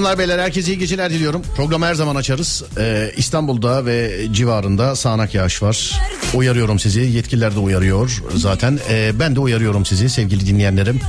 [0.00, 1.42] Hanımlar beyler herkese iyi geceler diliyorum.
[1.56, 2.64] Programı her zaman açarız.
[2.78, 6.00] Ee, İstanbul'da ve civarında sağanak yağış var.
[6.34, 7.00] Uyarıyorum sizi.
[7.00, 8.78] Yetkililer de uyarıyor zaten.
[8.90, 11.00] Ee, ben de uyarıyorum sizi sevgili dinleyenlerim.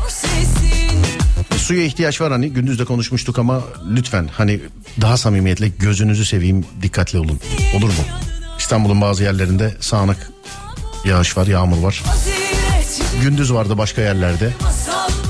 [1.57, 3.61] Suya ihtiyaç var hani gündüz de konuşmuştuk ama
[3.95, 4.59] lütfen hani
[5.01, 7.39] daha samimiyetle gözünüzü seveyim dikkatli olun.
[7.77, 8.03] Olur mu?
[8.59, 10.31] İstanbul'un bazı yerlerinde sağanak
[11.05, 12.03] yağış var, yağmur var.
[13.23, 14.53] Gündüz vardı başka yerlerde.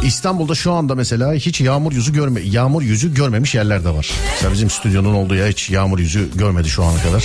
[0.03, 4.11] İstanbul'da şu anda mesela hiç yağmur yüzü görme yağmur yüzü görmemiş yerler de var.
[4.31, 7.23] Mesela bizim stüdyonun olduğu yer hiç yağmur yüzü görmedi şu ana kadar.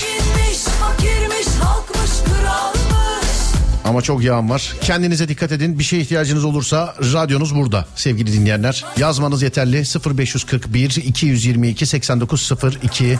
[3.84, 4.74] Ama çok yağın var.
[4.80, 5.78] Kendinize dikkat edin.
[5.78, 8.84] Bir şeye ihtiyacınız olursa radyonuz burada sevgili dinleyenler.
[8.96, 9.82] Yazmanız yeterli.
[10.18, 13.18] 0541 222 8902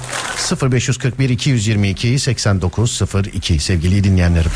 [0.62, 4.50] 0541 222 8902 sevgili dinleyenlerim.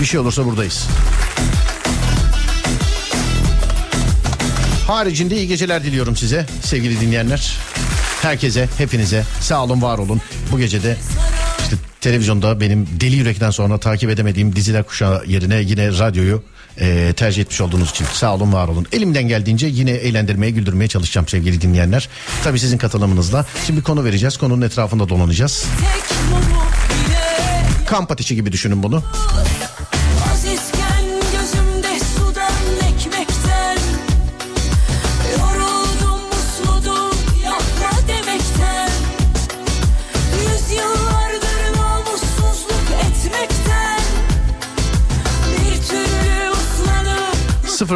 [0.00, 0.88] Bir şey olursa buradayız.
[4.86, 7.58] Haricinde iyi geceler diliyorum size sevgili dinleyenler.
[8.22, 10.20] Herkese, hepinize sağ olun, var olun.
[10.52, 10.96] Bu gece de
[11.62, 16.42] işte televizyonda benim Deli Yürek'ten sonra takip edemediğim diziler kuşağı yerine yine radyoyu
[16.80, 18.86] e, tercih etmiş olduğunuz için sağ olun, var olun.
[18.92, 22.08] Elimden geldiğince yine eğlendirmeye, güldürmeye çalışacağım sevgili dinleyenler.
[22.44, 23.46] Tabii sizin katılımınızla.
[23.66, 24.36] Şimdi bir konu vereceğiz.
[24.36, 25.66] Konunun etrafında dolanacağız.
[27.86, 29.02] Kamp ateşi gibi düşünün bunu.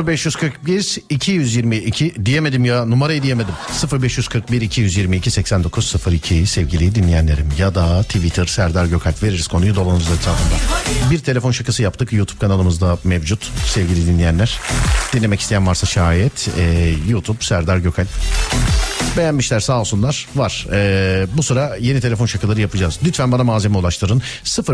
[0.06, 3.54] ...0541 222 diyemedim ya numarayı diyemedim
[4.02, 10.54] 0541 222 8902 sevgili dinleyenlerim ya da Twitter Serdar Gökalp veririz konuyu dolanırız etrafında.
[11.10, 14.60] Bir telefon şakası yaptık YouTube kanalımızda mevcut sevgili dinleyenler.
[15.12, 18.08] Dinlemek isteyen varsa şayet e, YouTube Serdar Gökalp.
[19.16, 20.66] Beğenmişler sağ olsunlar var.
[20.72, 22.98] Ee, bu sıra yeni telefon şakaları yapacağız.
[23.04, 24.22] Lütfen bana malzeme ulaştırın.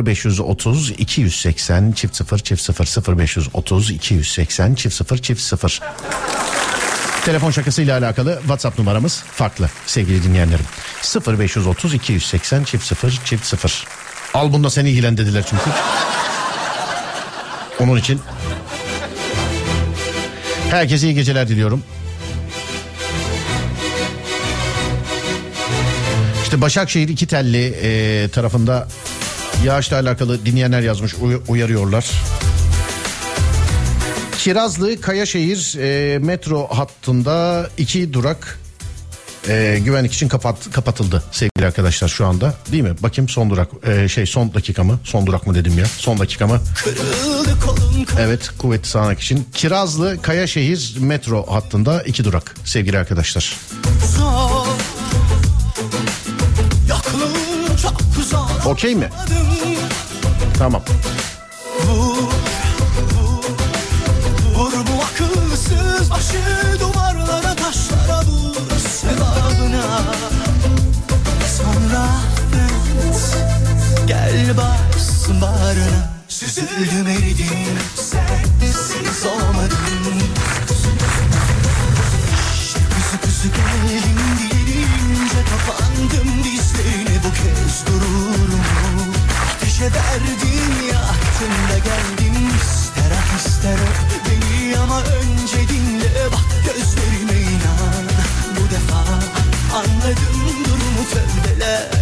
[0.07, 5.81] 0530 280 çift 0 çift 0 0530 280 çift 0 çift 0.
[7.25, 10.67] Telefon şakası ile alakalı WhatsApp numaramız farklı sevgili dinleyenlerim.
[11.39, 13.85] 0530 280 çift 0 çift 0.
[14.35, 15.71] Al bunda seni ilgilen dediler çünkü.
[17.81, 18.21] Onun için
[20.71, 21.83] herkese iyi geceler diliyorum.
[26.55, 28.89] İşte Başakşehir iki telli e, tarafında
[29.65, 32.11] yağışla alakalı dinleyenler yazmış uy- uyarıyorlar.
[34.39, 38.59] Kirazlı Kayaşehir e, metro hattında iki durak
[39.49, 42.95] e, güvenlik için kapat, kapatıldı sevgili arkadaşlar şu anda değil mi?
[43.03, 44.99] Bakayım son durak e, şey son dakika mı?
[45.05, 45.87] Son durak mı dedim ya?
[45.87, 46.61] Son dakika mı?
[48.21, 49.49] Evet kuvvetli sağanak için.
[49.55, 53.57] Kirazlı Kayaşehir metro hattında iki durak sevgili arkadaşlar.
[58.67, 59.09] Okey mi?
[60.59, 60.83] Tamam.
[61.87, 62.17] Vur,
[63.15, 63.45] vur,
[64.55, 65.05] vur bu
[74.07, 79.79] gel baksın bağrına Süzüldüm eridim sensiz olmadım
[82.55, 87.85] İşte kuzu geldim diyelince kapandım dizlerine bu kez
[88.25, 89.15] gururumu
[89.57, 92.49] Ateşe verdim yaktım da geldim.
[92.63, 96.31] İster at ister öp beni ama önce dinle.
[96.33, 98.07] Bak gözlerime inan.
[98.57, 99.01] Bu defa
[99.75, 101.94] anladım durumu tövbeler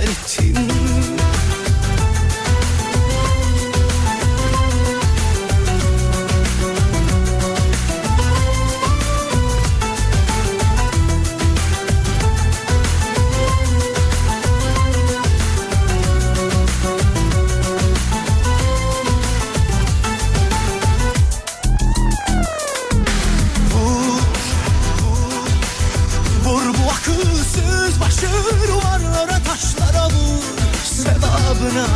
[31.62, 31.86] sevabına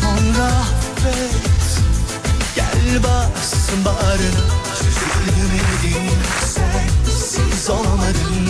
[0.00, 1.80] Sonra affet.
[2.54, 4.44] Gel bassın bağrına.
[4.74, 8.48] Süzüldüm eridim sensiz olmadım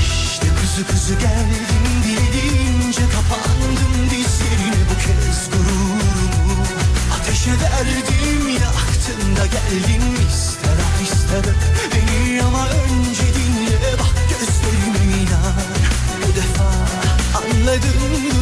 [0.00, 6.64] İşte kuzu kuzu geldim dilince kapandım dizlerine bu kez gururumu
[7.14, 11.54] Ateşe verdim yaktım da geldim ister at ister
[11.92, 13.19] beni ama önce
[17.84, 18.39] anladım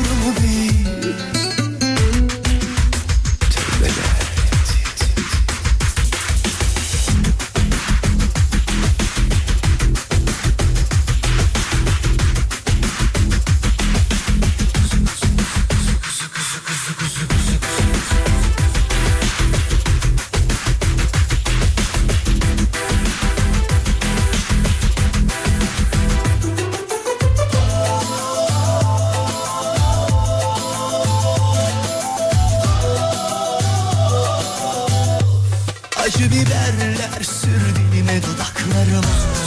[36.08, 39.37] Acı biberler sür dilime dudaklarıma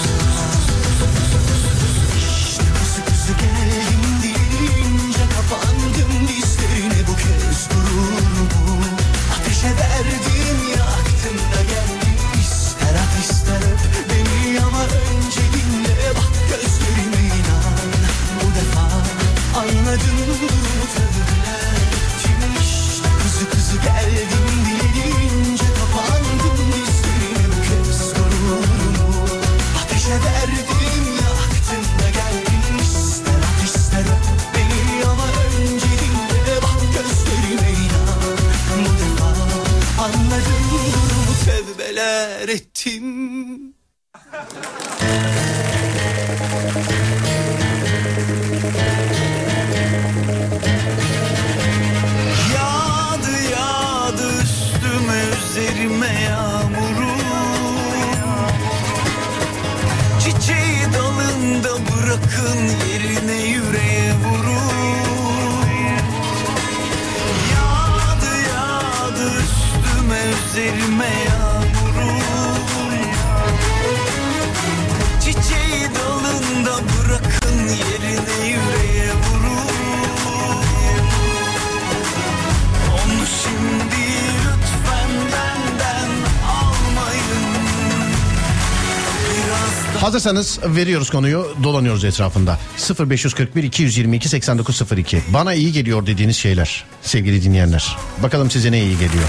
[90.12, 92.60] Hazırsanız veriyoruz konuyu dolanıyoruz etrafında.
[93.00, 95.22] 0541 222 8902.
[95.34, 97.98] Bana iyi geliyor dediğiniz şeyler sevgili dinleyenler.
[98.24, 99.24] Bakalım size ne iyi geliyor.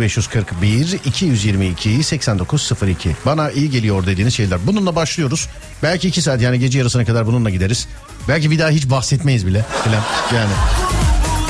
[0.00, 3.16] 0541 222 8902.
[3.26, 4.66] Bana iyi geliyor dediğiniz şeyler.
[4.66, 5.48] Bununla başlıyoruz.
[5.82, 7.88] Belki iki saat yani gece yarısına kadar bununla gideriz.
[8.28, 9.64] Belki bir daha hiç bahsetmeyiz bile.
[9.84, 10.02] Falan.
[10.34, 10.52] Yani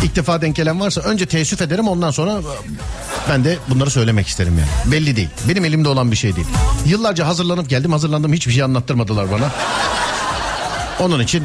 [0.02, 2.40] ilk defa denk gelen varsa önce teessüf ederim ondan sonra
[3.31, 4.93] ben de bunları söylemek isterim yani.
[4.93, 5.28] Belli değil.
[5.49, 6.46] Benim elimde olan bir şey değil.
[6.87, 9.50] Yıllarca hazırlanıp geldim hazırlandım hiçbir şey anlattırmadılar bana.
[11.00, 11.44] Onun için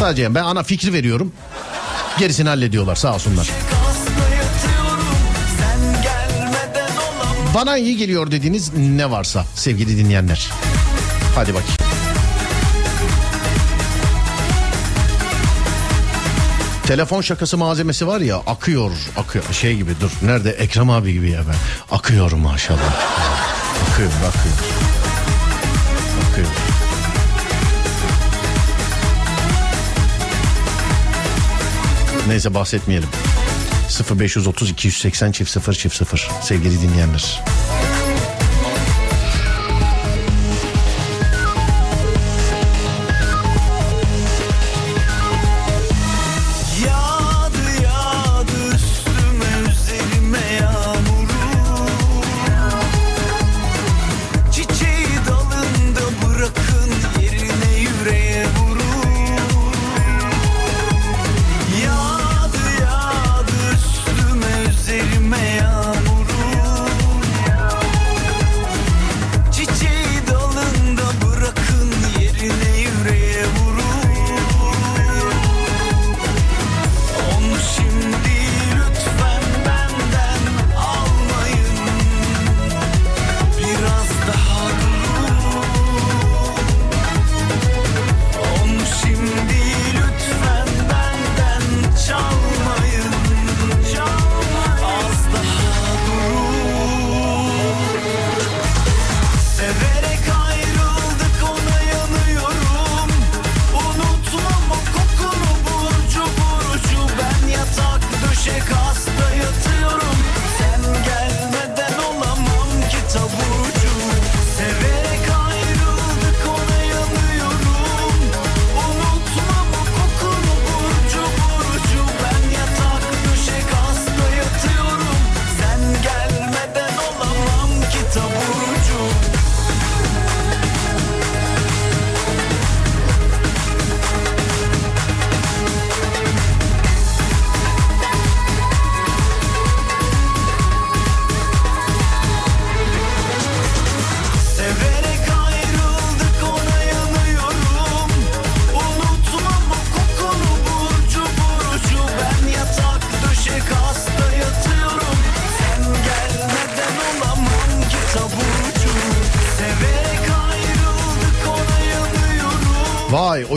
[0.00, 1.32] sadece ben ana fikri veriyorum.
[2.18, 3.50] Gerisini hallediyorlar sağ olsunlar.
[7.54, 10.50] Bana iyi geliyor dediğiniz ne varsa sevgili dinleyenler.
[11.34, 11.83] Hadi bakayım.
[16.86, 19.44] Telefon şakası malzemesi var ya akıyor akıyor.
[19.52, 20.10] Şey gibi dur.
[20.22, 20.50] Nerede?
[20.50, 21.96] Ekrem abi gibi ya ben.
[21.96, 22.78] Akıyor maşallah.
[23.90, 24.54] Akıyor akıyor.
[26.30, 26.46] Akıyor.
[32.28, 33.08] Neyse bahsetmeyelim.
[34.20, 37.42] 0530 280 çift 0 çift 0 sevgili dinleyenler.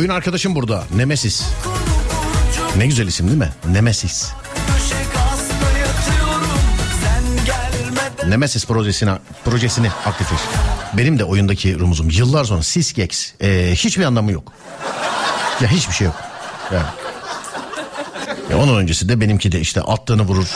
[0.08, 1.44] Oyun arkadaşım burada Nemesis.
[2.78, 3.50] Ne güzel isim değil mi?
[3.72, 4.32] Nemesis.
[8.28, 9.12] Nemesis projesini,
[9.46, 10.40] projesini aktifleş.
[10.94, 14.54] Benim de oyundaki rumuzum yıllar sonra Sysgex e, hiçbir anlamı yok.
[15.62, 16.16] Ya hiçbir şey yok.
[16.74, 16.88] Yani.
[18.52, 20.48] Ya onun öncesi de benimki de işte attığını vurur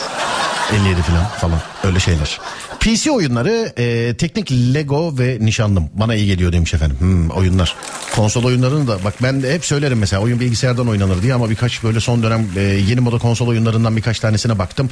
[0.72, 2.40] 57 falan falan öyle şeyler.
[2.80, 6.96] PC oyunları e, teknik Lego ve nişanlım bana iyi geliyor demiş efendim.
[7.00, 7.76] Hmm, oyunlar.
[8.16, 11.82] Konsol oyunlarını da bak ben de hep söylerim mesela oyun bilgisayardan oynanır diye ama birkaç
[11.82, 14.90] böyle son dönem e, yeni moda konsol oyunlarından birkaç tanesine baktım.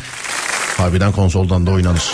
[0.77, 2.13] Harbiden konsoldan da oynanır.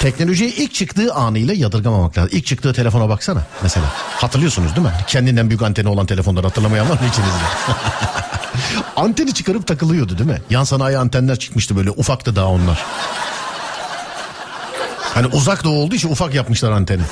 [0.00, 2.30] Teknolojiye ilk çıktığı anıyla yadırgamamak lazım.
[2.32, 3.86] İlk çıktığı telefona baksana mesela.
[4.16, 4.92] Hatırlıyorsunuz değil mi?
[5.06, 7.44] Kendinden büyük anteni olan telefonları hatırlamayan var mı içinizde?
[8.96, 10.42] Anteni çıkarıp takılıyordu değil mi?
[10.50, 12.84] Yan sanayi antenler çıkmıştı böyle ufaktı daha onlar.
[15.14, 17.02] Hani uzak doğu olduğu için ufak yapmışlar anteni.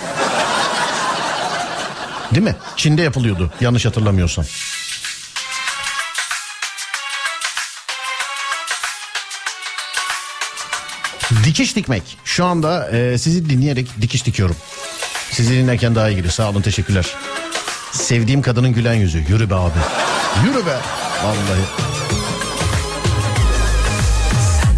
[2.34, 2.56] Değil mi?
[2.76, 4.44] Çin'de yapılıyordu yanlış hatırlamıyorsam.
[11.44, 12.18] Dikiş dikmek.
[12.24, 14.56] Şu anda e, sizi dinleyerek dikiş dikiyorum.
[15.30, 16.32] Sizi dinlerken daha iyi gidiyor.
[16.32, 17.14] Sağ olun teşekkürler.
[17.92, 19.18] Sevdiğim kadının gülen yüzü.
[19.28, 19.78] Yürü be abi.
[20.46, 20.76] Yürü be.
[21.24, 21.62] Vallahi.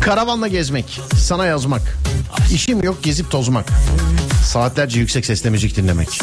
[0.01, 1.01] Karavanla gezmek.
[1.19, 1.83] Sana yazmak.
[2.53, 3.69] İşim yok gezip tozmak.
[4.45, 6.21] Saatlerce yüksek sesle müzik dinlemek.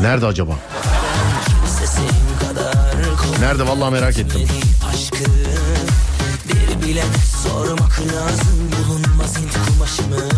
[0.00, 0.58] Nerede acaba?
[3.40, 4.48] Nerede vallahi merak ettim.
[6.48, 7.04] Bir bile
[7.42, 9.34] sormak lazım bulunmaz
[9.68, 10.28] kumaşımı.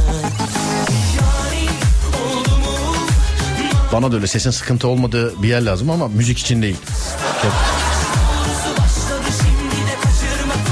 [3.92, 6.76] Bana da öyle sesin sıkıntı olmadığı bir yer lazım ama müzik için değil.
[7.42, 7.52] Çok...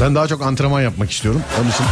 [0.01, 1.43] Ben daha çok antrenman yapmak istiyorum.
[1.61, 1.85] Onun için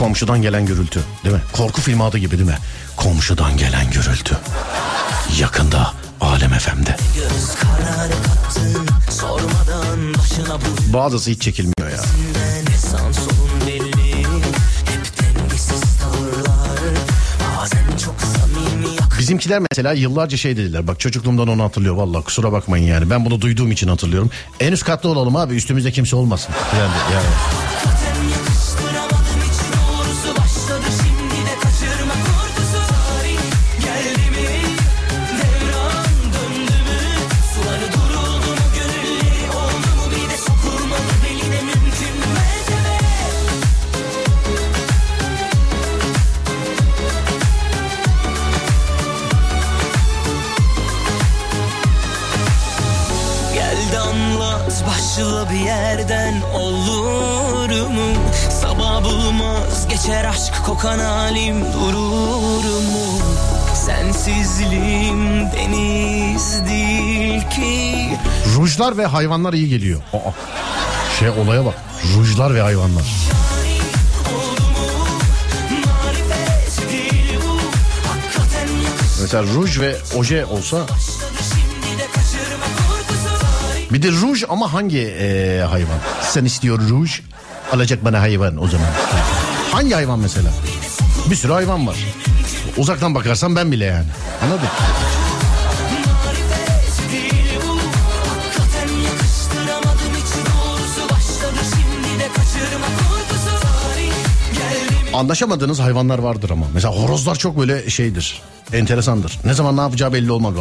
[0.00, 1.42] Komşudan gelen gürültü değil mi?
[1.52, 2.58] Korku filmi adı gibi değil mi?
[2.96, 4.36] Komşudan gelen gürültü.
[5.40, 6.96] Yakında Alem FM'de.
[10.92, 12.02] Bazısı hiç çekilmiyor ya.
[19.18, 20.86] Bizimkiler mesela yıllarca şey dediler.
[20.86, 23.10] Bak çocukluğumdan onu hatırlıyor vallahi kusura bakmayın yani.
[23.10, 24.30] Ben bunu duyduğum için hatırlıyorum.
[24.60, 26.54] En üst katta olalım abi üstümüzde kimse olmasın.
[26.78, 27.26] Yani, yani.
[68.90, 70.00] Rujlar ve hayvanlar iyi geliyor.
[70.12, 70.30] Aa,
[71.18, 71.74] şey olaya bak.
[72.16, 73.04] Rujlar ve hayvanlar.
[79.20, 80.86] Mesela ruj ve oje olsa
[83.92, 85.98] bir de ruj ama hangi e, hayvan?
[86.22, 87.20] Sen istiyor ruj
[87.72, 88.88] alacak bana hayvan o zaman.
[89.72, 90.50] Hangi hayvan mesela?
[91.30, 91.96] Bir sürü hayvan var.
[92.76, 94.06] Uzaktan bakarsan ben bile yani.
[94.44, 94.68] Anladın?
[105.20, 106.66] Anlaşamadığınız hayvanlar vardır ama.
[106.74, 108.42] Mesela horozlar çok böyle şeydir.
[108.72, 109.38] Enteresandır.
[109.44, 110.54] Ne zaman ne yapacağı belli olmaz.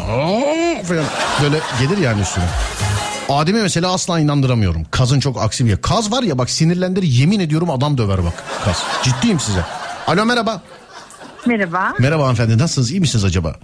[1.44, 2.44] Böyle gelir yani üstüne.
[3.30, 4.84] Adem'e mesela asla inandıramıyorum.
[4.92, 8.44] Kazın çok aksi bir Kaz var ya bak sinirlendir yemin ediyorum adam döver bak.
[8.66, 8.84] Kaz.
[9.04, 9.60] Ciddiyim size.
[10.08, 10.62] Alo merhaba.
[11.46, 11.94] Merhaba.
[12.00, 13.56] Merhaba hanımefendi nasılsınız iyi misiniz acaba?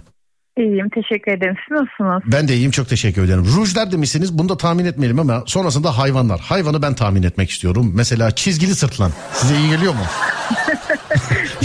[0.58, 1.54] İyiyim teşekkür ederim.
[1.68, 2.22] Siz nasılsınız?
[2.32, 3.44] Ben de iyiyim çok teşekkür ederim.
[3.56, 6.40] Rujlar demişsiniz bunu da tahmin etmeyelim ama sonrasında hayvanlar.
[6.40, 7.92] Hayvanı ben tahmin etmek istiyorum.
[7.94, 9.12] Mesela çizgili sırtlan.
[9.32, 10.00] Size iyi geliyor mu?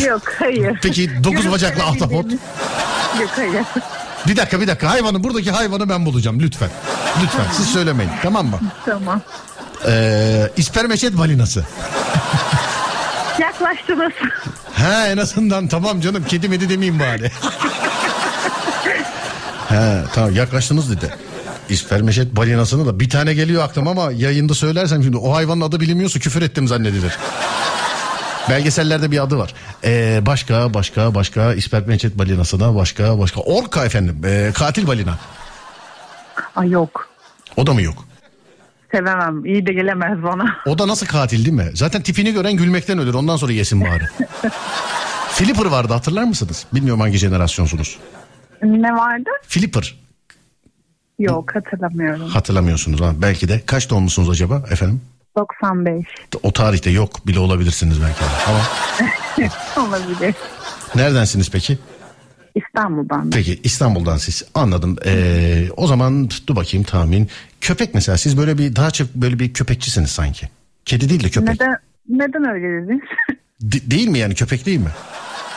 [0.07, 0.79] Yok hayır.
[0.81, 2.31] Peki dokuz bacaklı ahtapot?
[3.21, 3.65] Yok hayır.
[4.27, 6.69] Bir dakika bir dakika hayvanı buradaki hayvanı ben bulacağım lütfen.
[7.23, 8.59] Lütfen siz söylemeyin tamam mı?
[8.85, 9.21] Tamam.
[9.87, 11.65] Ee, ispermeçet balinası.
[13.39, 14.11] Yaklaştınız.
[14.73, 17.31] Ha en azından tamam canım kedi medi demeyeyim bari.
[19.69, 21.15] He tamam yaklaştınız dedi.
[21.69, 26.19] İspermeçet balinasını da bir tane geliyor aklıma ama yayında söylersem şimdi o hayvanın adı bilinmiyorsa
[26.19, 27.17] küfür ettim zannedilir.
[28.49, 29.53] Belgesellerde bir adı var.
[29.83, 35.17] Ee, başka başka başka ispermeçet balinasına başka başka orka efendim ee, katil balina.
[36.55, 37.09] Ay yok.
[37.57, 38.05] O da mı yok?
[38.91, 39.45] sevemem.
[39.45, 40.57] İyi de gelemez bana.
[40.65, 41.71] O da nasıl katil değil mi?
[41.73, 43.13] Zaten tipini gören gülmekten ölür.
[43.13, 44.03] Ondan sonra yesin bari.
[45.29, 46.65] Flipper vardı hatırlar mısınız?
[46.73, 47.97] Bilmiyorum hangi jenerasyonsunuz.
[48.63, 49.29] Ne vardı?
[49.47, 49.95] Flipper
[51.19, 52.29] Yok hatırlamıyorum.
[52.29, 53.11] hatırlamıyorsunuz ha.
[53.21, 55.01] Belki de kaç doğumlusunuz acaba efendim?
[55.37, 56.05] 95
[56.43, 58.19] O tarihte yok bile olabilirsiniz belki.
[58.47, 58.61] Ama
[59.87, 60.35] olabilir.
[60.95, 61.77] neredensiniz peki?
[62.55, 63.29] İstanbul'dan.
[63.29, 64.95] Peki İstanbul'dan siz anladım.
[65.05, 67.29] Ee, o zaman dur bakayım tahmin.
[67.61, 70.49] Köpek mesela siz böyle bir daha çok böyle bir köpekçisiniz sanki.
[70.85, 71.49] Kedi değil de köpek.
[71.49, 71.75] Neden,
[72.09, 73.01] neden öyle dediniz?
[73.61, 74.89] De- değil mi yani köpek değil mi?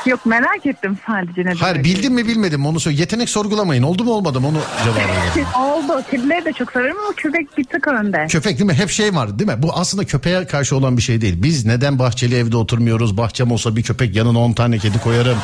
[0.06, 3.00] Yok merak ettim sadece neden Hayır öyle bildim mi bilmedim mi onu söyle.
[3.00, 3.82] Yetenek sorgulamayın.
[3.82, 4.96] Oldu mu olmadı mı onu cevap
[5.36, 5.46] verin.
[5.58, 6.02] Oldu.
[6.10, 8.26] Kedileri de çok severim ama köpek bir tık önde.
[8.26, 8.74] Köpek değil mi?
[8.74, 9.62] Hep şey var değil mi?
[9.62, 11.42] Bu aslında köpeğe karşı olan bir şey değil.
[11.42, 13.16] Biz neden bahçeli evde oturmuyoruz?
[13.16, 15.38] Bahçem olsa bir köpek yanına 10 tane kedi koyarım.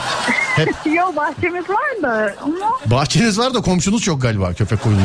[0.56, 5.00] Hep Yok bahçemiz var da ama bahçeniz var da komşunuz çok galiba köpek koyunu.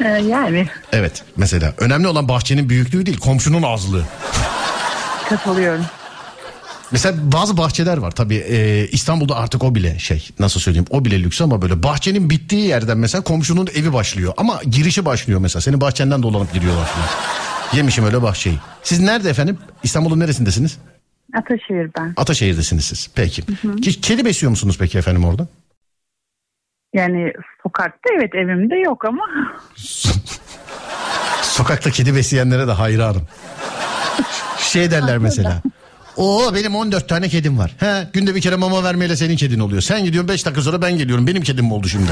[0.04, 4.04] e, yani evet mesela önemli olan bahçenin büyüklüğü değil komşunun azlığı.
[5.28, 5.84] katılıyorum.
[6.92, 11.22] Mesela bazı bahçeler var tabii e, İstanbul'da artık o bile şey nasıl söyleyeyim o bile
[11.22, 15.80] lüks ama böyle bahçenin bittiği yerden mesela komşunun evi başlıyor ama girişi başlıyor mesela senin
[15.80, 17.06] bahçenden dolanıp giriyorlar falan.
[17.76, 18.58] Yemişim öyle bahçeyi.
[18.82, 19.58] Siz nerede efendim?
[19.82, 20.78] İstanbul'un neresindesiniz?
[21.34, 22.14] Ataşehir'den.
[22.16, 23.10] Ataşehir'desiniz siz.
[23.14, 23.42] Peki.
[23.82, 25.46] Ki- Kedi besliyor musunuz peki efendim orada?
[26.94, 29.22] Yani sokakta evet evimde yok ama
[31.42, 33.22] Sokakta kedi besleyenlere de hayranım.
[34.58, 35.62] Şey derler mesela.
[36.16, 37.70] Oo benim 14 tane kedim var.
[37.78, 39.82] He, günde bir kere mama vermeyle senin kedin oluyor.
[39.82, 41.26] Sen gidiyorsun 5 dakika sonra ben geliyorum.
[41.26, 42.10] Benim kedim mi oldu şimdi?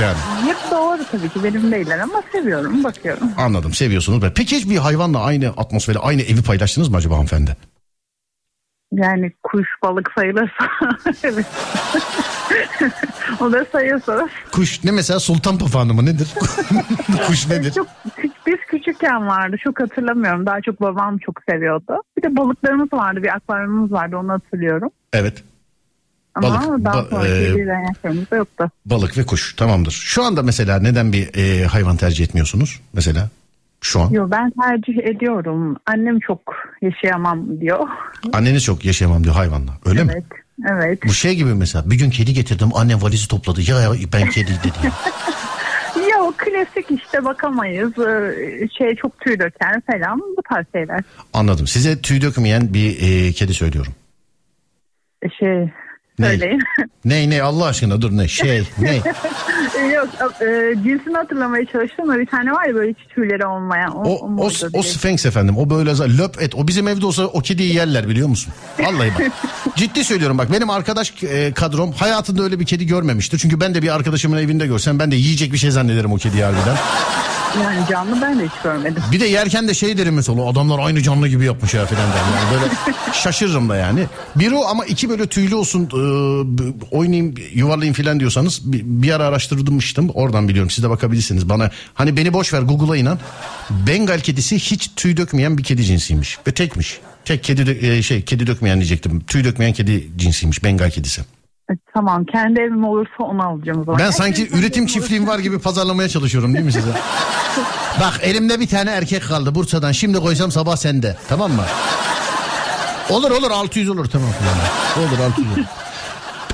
[0.00, 0.16] Yani
[0.46, 3.28] hep doğru tabii ki benim değiller ama seviyorum bakıyorum.
[3.36, 4.32] anladım seviyorsunuz.
[4.34, 7.56] Peki hiç bir hayvanla aynı atmosferi aynı evi paylaştınız mı acaba hanımefendi?
[8.92, 10.70] Yani kuş balık sayılırsa
[11.24, 11.46] evet.
[13.40, 16.28] o da sayıyorsa Kuş ne mesela sultan papağanı mı nedir?
[17.26, 17.72] Kuş nedir?
[17.72, 17.86] çok
[18.46, 22.02] biz küçükken vardı çok hatırlamıyorum daha çok babam çok seviyordu.
[22.18, 24.90] Bir de balıklarımız vardı bir akvaryumumuz vardı onu hatırlıyorum.
[25.12, 25.42] Evet
[26.34, 28.70] Ama Balık, daha ba- e, yoktu.
[28.86, 29.92] balık ve kuş tamamdır.
[29.92, 33.28] Şu anda mesela neden bir e, hayvan tercih etmiyorsunuz mesela?
[33.80, 34.10] Şu an.
[34.10, 35.76] Yo ben tercih ediyorum.
[35.86, 36.40] Annem çok
[36.82, 37.88] yaşayamam diyor.
[38.32, 39.72] Anneniz çok yaşayamam diyor hayvanla.
[39.84, 40.12] Öyle mi?
[40.12, 40.24] Evet.
[40.70, 40.98] Evet.
[41.04, 43.60] Bu şey gibi mesela bir gün kedi getirdim annem valizi topladı.
[43.70, 44.92] Ya, ya ben kedi dedi ya.
[46.10, 47.98] Yok klasik işte bakamayız.
[47.98, 51.00] Ee, Şey çok tüy döker falan bu tarz şeyler.
[51.32, 51.66] Anladım.
[51.66, 53.92] Size tüy dökmeyen bir e, kedi söylüyorum.
[55.38, 55.70] Şey
[56.18, 56.26] Ne?
[56.26, 56.60] söyleyin.
[57.04, 59.00] Ne ne Allah aşkına dur ne şey ne.
[59.94, 60.08] Yok
[60.42, 63.96] e, cinsini hatırlamaya çalıştım da bir tane var ya böyle hiç tüyleri olmayan.
[63.96, 64.82] O, O, o, o.
[64.82, 68.52] Sphinx efendim o böyle löp et o bizim evde olsa o kediyi yerler biliyor musun?
[68.78, 69.32] Vallahi bak
[69.76, 73.38] ciddi söylüyorum bak benim arkadaş e, kadrom hayatında öyle bir kedi görmemiştir.
[73.38, 76.44] Çünkü ben de bir arkadaşımın evinde görsem ben de yiyecek bir şey zannederim o kediyi
[76.44, 76.76] harbiden.
[77.58, 79.02] Yani canlı ben de hiç görmedim.
[79.12, 82.24] Bir de yerken de şey derim mesela adamlar aynı canlı gibi yapmış ya falan derim.
[82.36, 84.06] Yani böyle şaşırırım da yani.
[84.36, 89.24] Bir o ama iki böyle tüylü olsun e, oynayayım yuvarlayayım falan diyorsanız bir, bir ara
[89.24, 90.08] araştırmıştım.
[90.08, 91.70] Oradan biliyorum siz de bakabilirsiniz bana.
[91.94, 93.18] Hani beni boş ver Google'a inan.
[93.70, 96.38] Bengal kedisi hiç tüy dökmeyen bir kedi cinsiymiş.
[96.46, 97.00] Ve tekmiş.
[97.24, 99.20] Tek kedi e, şey kedi dökmeyen diyecektim.
[99.20, 101.22] Tüy dökmeyen kedi cinsiymiş Bengal kedisi.
[101.70, 103.98] E, Tamam kendi evim olursa onu alacağım o zaman.
[104.00, 106.90] Ben sanki üretim çiftliğim var gibi pazarlamaya çalışıyorum değil mi size?
[108.00, 109.92] Bak elimde bir tane erkek kaldı Bursa'dan.
[109.92, 111.16] Şimdi koysam sabah sende.
[111.28, 111.64] Tamam mı?
[113.10, 114.28] Olur olur 600 olur tamam.
[114.98, 115.64] Olur 600 olur.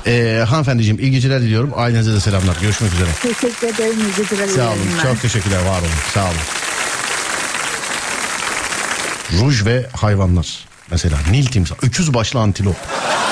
[0.07, 1.71] Ee, hanımefendiciğim iyi geceler diliyorum.
[1.75, 2.57] Ailenize de selamlar.
[2.61, 3.09] Görüşmek üzere.
[3.21, 3.99] Teşekkür ederim.
[3.99, 4.47] İyi geceler.
[4.47, 4.77] Sağ olun.
[4.77, 5.03] yayınlar.
[5.03, 5.57] Çok teşekkürler.
[5.65, 5.89] Var olun.
[6.13, 6.37] Sağ olun.
[9.41, 10.65] Ruj ve hayvanlar.
[10.91, 11.75] Mesela Nil timsah.
[11.81, 12.75] Öküz başlı antilop.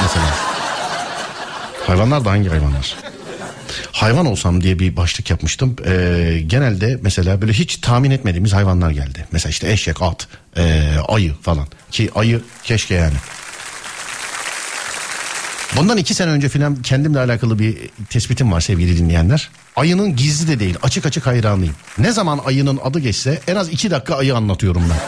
[0.01, 0.54] Mesela.
[1.87, 2.95] Hayvanlar da hangi hayvanlar?
[3.91, 5.75] Hayvan olsam diye bir başlık yapmıştım.
[5.85, 9.27] Ee, genelde mesela böyle hiç tahmin etmediğimiz hayvanlar geldi.
[9.31, 11.67] Mesela işte eşek, at, ee, ayı falan.
[11.91, 13.15] Ki ayı keşke yani.
[15.77, 17.77] Bundan iki sene önce filan kendimle alakalı bir
[18.09, 19.49] tespitim var sevgili dinleyenler.
[19.75, 21.75] Ayının gizli de değil açık açık hayranıyım.
[21.97, 24.99] Ne zaman ayının adı geçse en az iki dakika ayı anlatıyorum ben.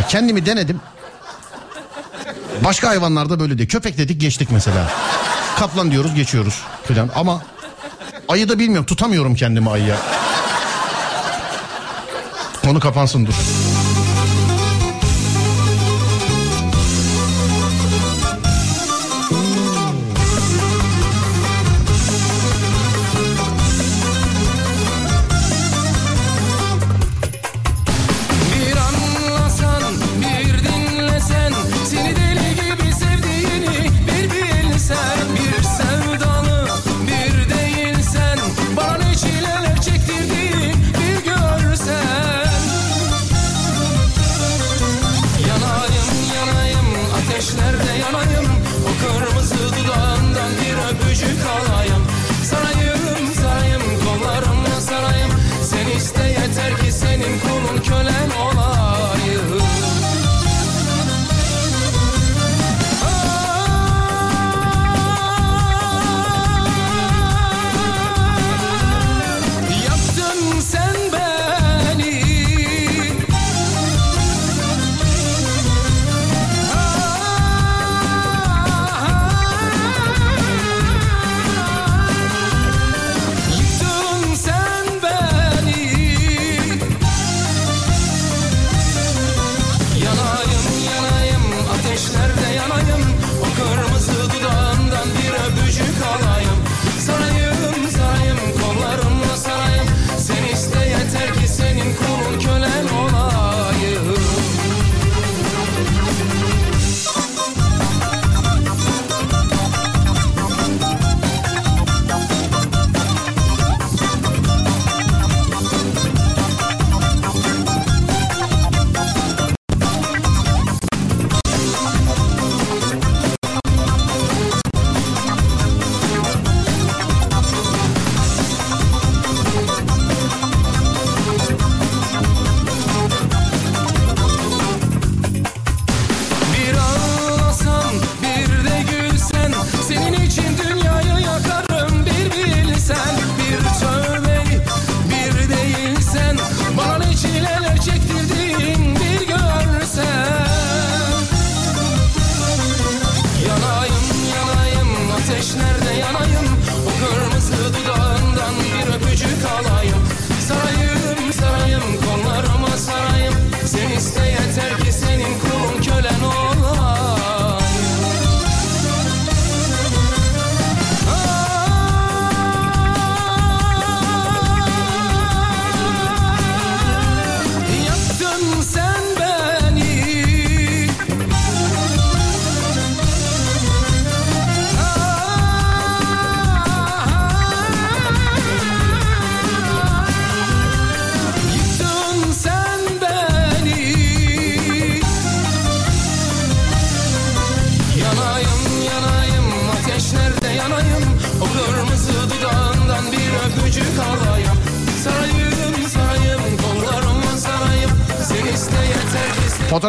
[0.00, 0.80] Ya kendimi denedim.
[2.64, 3.68] Başka hayvanlarda böyle değil.
[3.68, 4.90] Köpek dedik geçtik mesela.
[5.58, 7.42] Kaplan diyoruz geçiyoruz filan ama
[8.28, 9.96] ayı da bilmiyorum tutamıyorum kendimi ayıya.
[12.64, 13.34] Konu kapansın dur.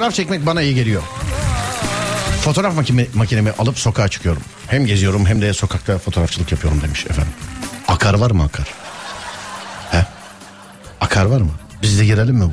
[0.06, 1.02] Fotoğraf çekmek bana iyi geliyor.
[2.42, 4.42] Fotoğraf makine, makinemi alıp sokağa çıkıyorum.
[4.68, 7.34] Hem geziyorum hem de sokakta fotoğrafçılık yapıyorum demiş efendim.
[7.88, 8.68] Akar var mı akar?
[9.92, 10.06] He?
[11.02, 11.52] Akar var mı?
[11.82, 12.52] Biz de girelim mi bu?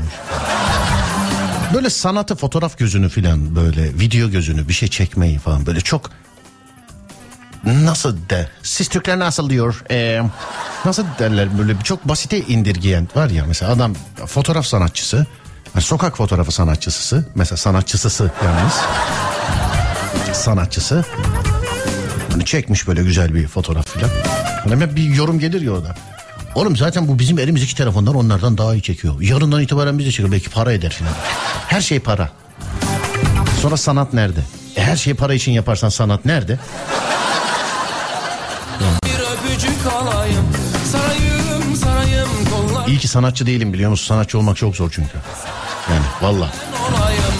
[1.75, 6.11] Böyle sanatı fotoğraf gözünü filan böyle video gözünü bir şey çekmeyi falan böyle çok
[7.65, 10.23] nasıl de siz Türkler nasıl diyor Ee,
[10.85, 13.95] nasıl derler böyle çok basite indirgeyen var ya mesela adam
[14.27, 15.27] fotoğraf sanatçısı
[15.83, 18.73] sokak fotoğrafı sanatçısı mesela sanatçısısı yalnız
[20.37, 21.05] sanatçısı
[22.33, 24.11] hani çekmiş böyle güzel bir fotoğraf filan
[24.65, 25.95] hani bir yorum gelir ya orada
[26.55, 29.21] Oğlum zaten bu bizim elimizdeki telefonlar onlardan daha iyi çekiyor.
[29.21, 30.33] Yarından itibaren biz de çekiyor.
[30.33, 31.13] Belki para eder filan.
[31.69, 32.31] Her şey para.
[33.63, 34.41] Sonra sanat nerede?
[34.77, 36.59] E her şeyi para için yaparsan sanat nerede?
[39.05, 40.45] bir öpücük alayım
[40.93, 42.29] Sarayım sarayım
[42.87, 44.07] İyi ki sanatçı değilim biliyor musun?
[44.07, 45.19] Sanatçı olmak çok zor çünkü.
[45.91, 46.51] Yani valla.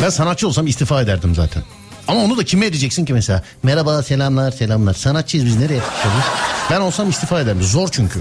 [0.03, 1.63] Ben sanatçı olsam istifa ederdim zaten.
[2.09, 3.43] Ama onu da kime edeceksin ki mesela?
[3.63, 4.95] Merhaba selamlar selamlar.
[4.95, 6.25] Sanatçıyız biz nereye yapacağız?
[6.71, 7.63] Ben olsam istifa ederdim.
[7.63, 8.21] Zor çünkü.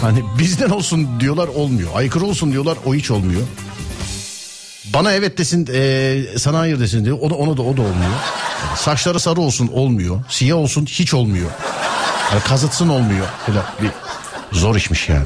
[0.00, 1.90] Hani bizden olsun diyorlar olmuyor.
[1.94, 3.42] Aykırı olsun diyorlar o hiç olmuyor.
[4.94, 7.18] Bana evet desin eee, sana hayır desin diyor.
[7.20, 8.10] O da onu da o da olmuyor.
[8.68, 10.20] Yani saçları sarı olsun olmuyor.
[10.28, 11.50] Siyah olsun hiç olmuyor.
[12.32, 13.26] Yani kazıtsın olmuyor.
[13.46, 13.64] Falan.
[13.82, 13.90] Bir
[14.52, 15.24] zor işmiş yani.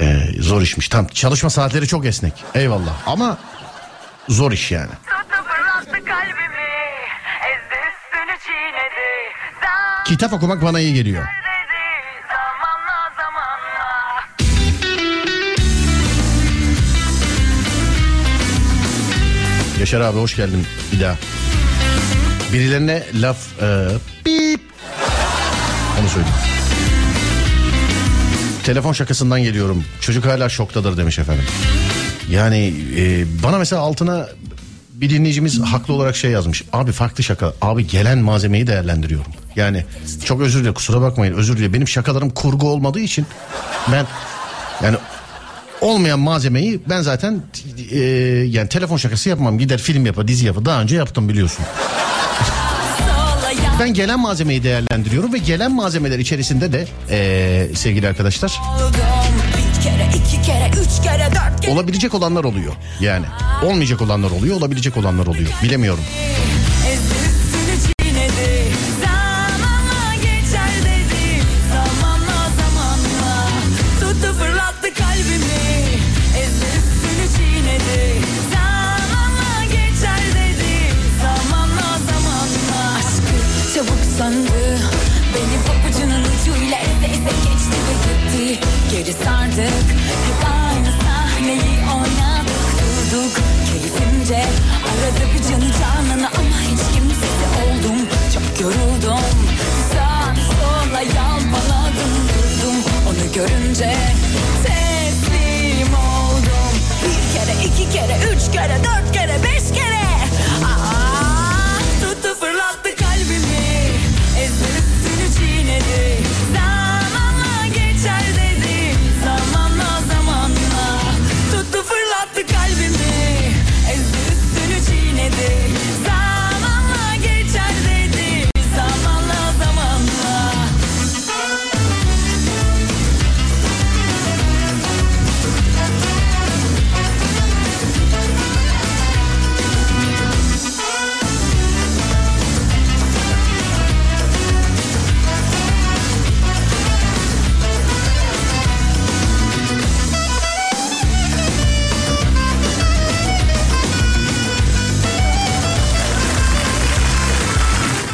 [0.00, 0.88] Eee, zor işmiş.
[0.88, 2.44] Tam çalışma saatleri çok esnek.
[2.54, 2.92] Eyvallah.
[3.06, 3.38] Ama
[4.28, 4.90] zor iş yani.
[10.06, 11.24] Kitap okumak bana iyi geliyor.
[19.80, 21.16] Yaşar abi hoş geldin bir daha.
[22.52, 23.88] Birilerine laf e,
[24.26, 24.60] bip
[26.00, 26.51] onu söyleyeyim.
[28.64, 29.84] Telefon şakasından geliyorum.
[30.00, 31.44] Çocuk hala şoktadır demiş efendim.
[32.30, 34.28] Yani e, bana mesela altına
[34.94, 36.64] bir dinleyicimiz haklı olarak şey yazmış.
[36.72, 37.52] Abi farklı şaka.
[37.62, 39.32] Abi gelen malzemeyi değerlendiriyorum.
[39.56, 39.84] Yani
[40.24, 41.72] çok özür dilerim kusura bakmayın özür dilerim.
[41.72, 43.26] Benim şakalarım kurgu olmadığı için
[43.92, 44.06] ben
[44.82, 44.96] yani
[45.80, 47.42] olmayan malzemeyi ben zaten
[47.90, 47.98] e,
[48.48, 49.58] yani telefon şakası yapmam.
[49.58, 50.64] Gider film yapar dizi yapar.
[50.64, 51.64] Daha önce yaptım biliyorsun.
[53.80, 58.60] Ben gelen malzemeyi değerlendiriyorum ve gelen malzemeler içerisinde de e, sevgili arkadaşlar
[59.82, 62.72] kere, iki kere, üç kere, dört kere olabilecek olanlar oluyor.
[63.00, 63.26] Yani
[63.64, 65.50] olmayacak olanlar oluyor, olabilecek olanlar oluyor.
[65.62, 66.04] Bilemiyorum.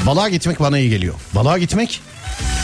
[0.09, 1.14] Balığa gitmek bana iyi geliyor.
[1.35, 2.01] Balığa gitmek,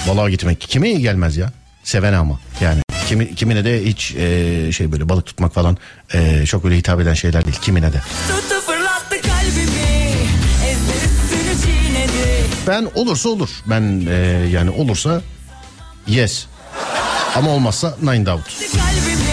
[0.09, 1.53] balığa gitmek kime iyi gelmez ya?
[1.83, 2.83] Sevene ama yani.
[3.09, 5.77] Kimi, kimine de hiç e, şey böyle balık tutmak falan
[6.15, 7.57] e, çok böyle hitap eden şeyler değil.
[7.63, 8.01] Kimine de.
[8.29, 10.15] Tuttu fırlattı kalbimi
[12.67, 13.51] Ben olursa olur.
[13.67, 14.15] Ben e,
[14.53, 15.23] yani olursa
[16.07, 16.47] yes.
[17.35, 18.49] Ama olmazsa nine doubt.
[18.73, 19.24] kalbimi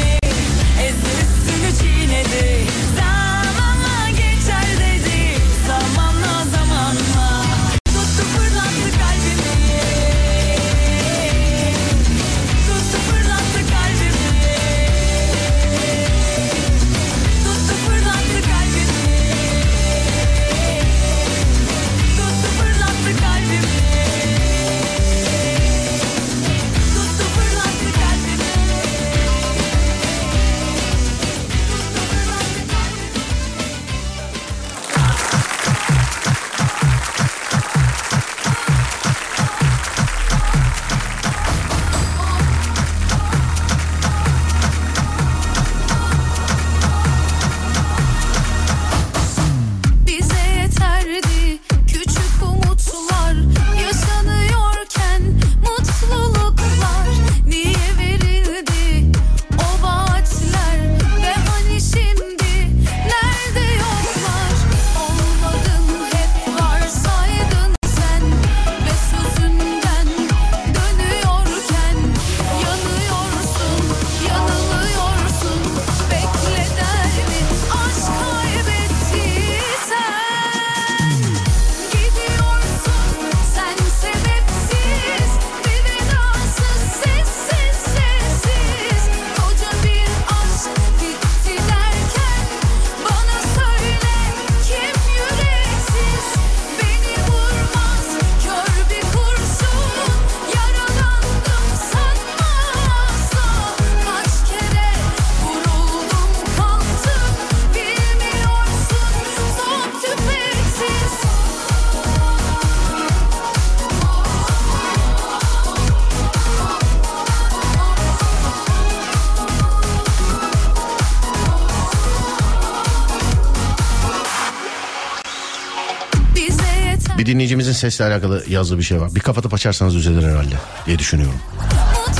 [127.81, 129.15] sesle alakalı yazdığı bir şey var.
[129.15, 131.39] Bir kapatıp açarsanız düzelir herhalde diye düşünüyorum.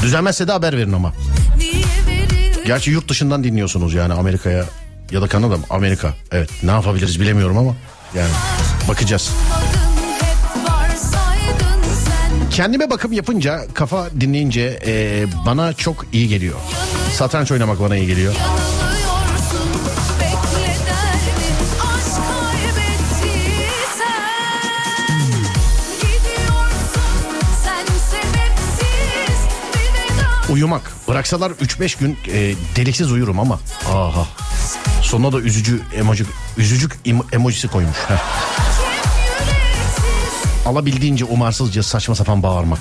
[0.01, 1.13] Düzelmezse de haber verin ama.
[2.65, 4.65] Gerçi yurt dışından dinliyorsunuz yani Amerika'ya
[5.11, 5.63] ya da Kanada mı?
[5.69, 6.13] Amerika.
[6.31, 7.75] Evet ne yapabiliriz bilemiyorum ama
[8.15, 8.31] yani
[8.87, 9.31] bakacağız.
[12.51, 16.55] Kendime bakım yapınca kafa dinleyince e, bana çok iyi geliyor.
[17.13, 18.33] Satranç oynamak bana iyi geliyor.
[30.51, 30.91] Uyumak.
[31.07, 33.59] Bıraksalar 3-5 gün e, deliksiz uyurum ama.
[33.93, 34.27] Aha.
[35.01, 36.25] Sonuna da üzücü emoji,
[36.57, 37.97] üzücük em- emojisi koymuş.
[38.07, 38.17] Heh.
[40.65, 42.79] Alabildiğince umarsızca saçma sapan bağırmak.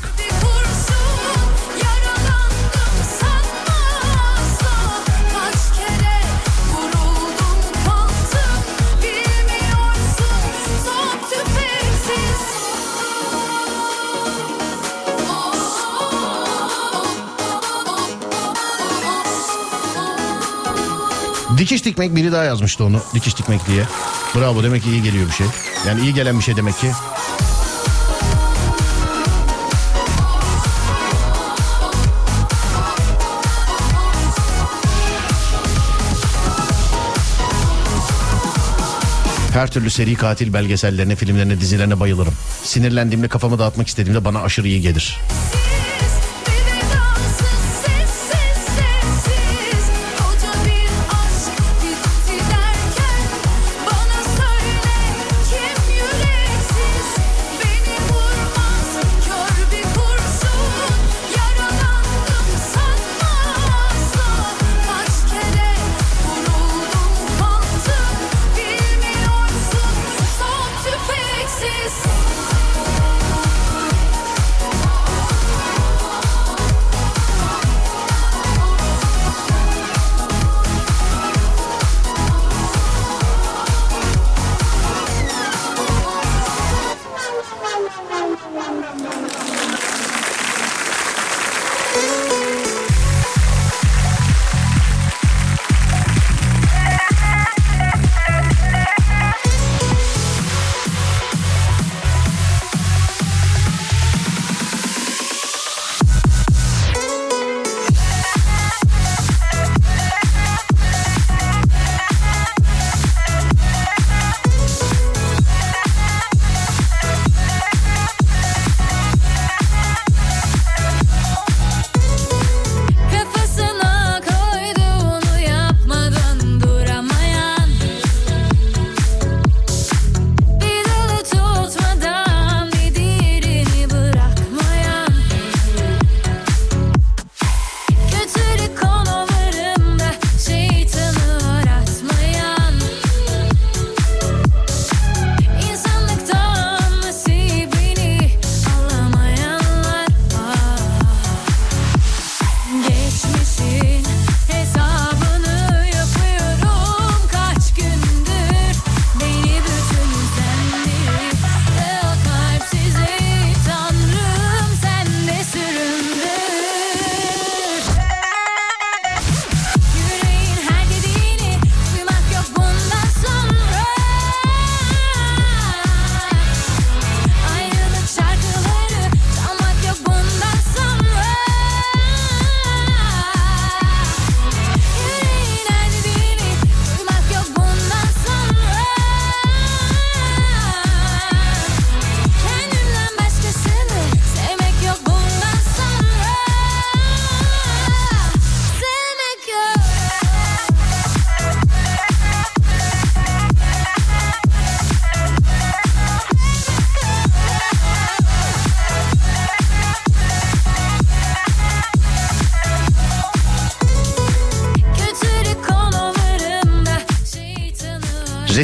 [21.61, 23.03] Dikiş dikmek biri daha yazmıştı onu.
[23.15, 23.85] Dikiş dikmek diye.
[24.35, 25.47] Bravo demek ki iyi geliyor bir şey.
[25.87, 26.91] Yani iyi gelen bir şey demek ki.
[39.53, 42.35] Her türlü seri katil belgesellerine, filmlerine, dizilerine bayılırım.
[42.65, 45.21] Sinirlendiğimde kafamı dağıtmak istediğimde bana aşırı iyi gelir.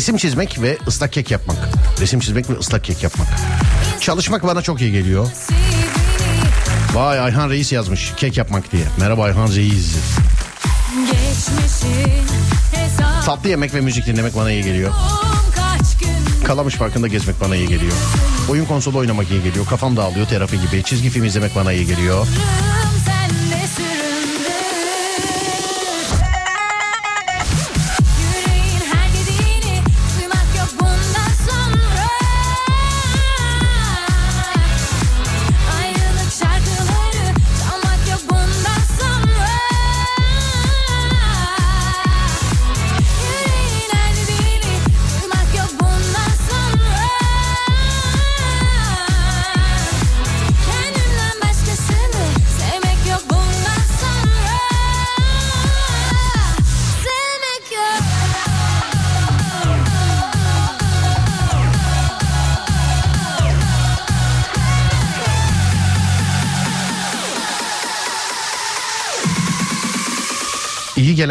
[0.07, 1.57] Resim çizmek ve ıslak kek yapmak.
[2.01, 3.29] Resim çizmek ve ıslak kek yapmak.
[4.01, 5.29] Çalışmak bana çok iyi geliyor.
[6.95, 8.83] Vay Ayhan Reis yazmış kek yapmak diye.
[9.01, 9.97] Merhaba Ayhan Reis.
[13.25, 14.93] Tatlı yemek ve müzik dinlemek bana iyi geliyor.
[16.45, 17.93] Kalamış Parkı'nda gezmek bana iyi geliyor.
[18.51, 19.67] Oyun konsolu oynamak iyi geliyor.
[19.67, 20.83] Kafam dağılıyor terapi gibi.
[20.83, 22.27] Çizgi film izlemek bana iyi geliyor.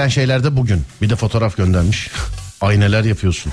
[0.05, 0.83] Gelen şeyler de bugün.
[1.01, 2.09] Bir de fotoğraf göndermiş.
[2.61, 3.51] Ay yapıyorsun.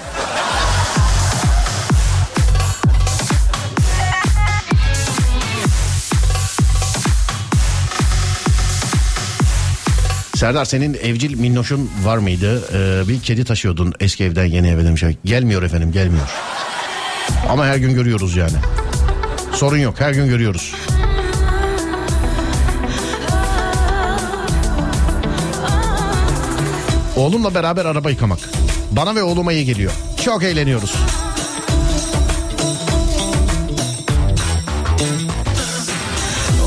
[10.34, 12.62] Serdar senin evcil minnoşun var mıydı?
[12.72, 15.04] Ee, bir kedi taşıyordun eski evden yeni eve demiş.
[15.24, 16.28] Gelmiyor efendim gelmiyor.
[17.48, 18.56] Ama her gün görüyoruz yani.
[19.52, 20.74] Sorun yok her gün görüyoruz.
[27.22, 28.38] Oğlumla beraber araba yıkamak.
[28.90, 29.92] Bana ve oğluma iyi geliyor.
[30.24, 30.94] Çok eğleniyoruz.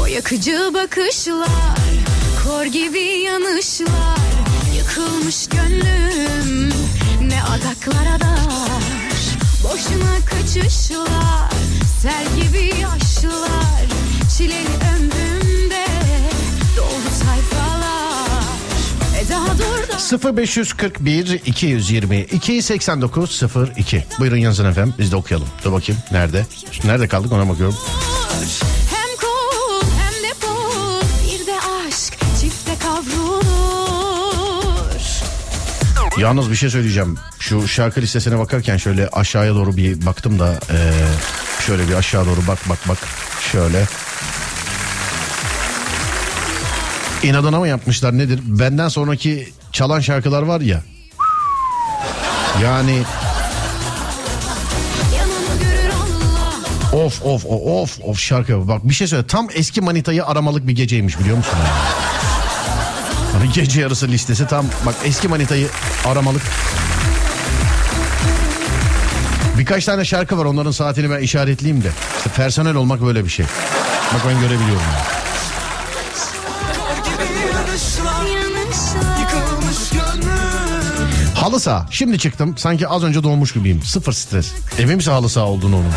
[0.02, 1.80] O yakıcı bakışlar
[2.44, 4.20] Kor gibi yanışlar
[4.78, 6.74] Yıkılmış gönlüm
[7.22, 8.84] Ne adaklara dar
[9.64, 11.52] Boşuna kaçışlar
[12.02, 13.86] Sel gibi yaşlar
[14.38, 15.25] Çileli ömrümde
[20.36, 23.42] 0541 220 289
[23.78, 24.06] 02.
[24.20, 25.48] Buyurun yazın efendim biz de okuyalım.
[25.64, 26.46] Dur bakayım nerede?
[26.84, 27.76] Nerede kaldık ona bakıyorum.
[28.92, 31.56] Hem kul hem de pul Bir de
[31.88, 33.46] aşk çifte kavrulur
[36.18, 37.18] Yalnız bir şey söyleyeceğim.
[37.40, 40.78] Şu şarkı listesine bakarken şöyle aşağıya doğru bir baktım da eee,
[41.68, 42.98] şöyle bir aşağı doğru bak bak bak
[43.52, 43.86] şöyle.
[47.26, 48.40] İnadına mı yapmışlar nedir?
[48.46, 50.84] Benden sonraki çalan şarkılar var ya.
[52.64, 53.02] Yani
[56.94, 58.68] of of of of şarkı.
[58.68, 59.28] Bak bir şey söyle.
[59.28, 61.58] Tam eski manitayı aramalık bir geceymiş biliyor musun?
[63.40, 63.54] Yani?
[63.54, 65.68] Gece yarısı listesi tam bak eski manitayı
[66.06, 66.42] aramalık.
[69.58, 71.90] Birkaç tane şarkı var onların saatini ben işaretleyeyim de.
[72.18, 73.46] İşte personel olmak böyle bir şey.
[74.14, 74.82] Bak ben görebiliyorum.
[74.94, 75.25] Yani.
[81.46, 81.86] Halı saha.
[81.92, 82.58] Şimdi çıktım.
[82.58, 83.82] Sanki az önce doğmuş gibiyim.
[83.84, 84.52] Sıfır stres.
[84.96, 85.92] Misin halı saha olduğunu onun?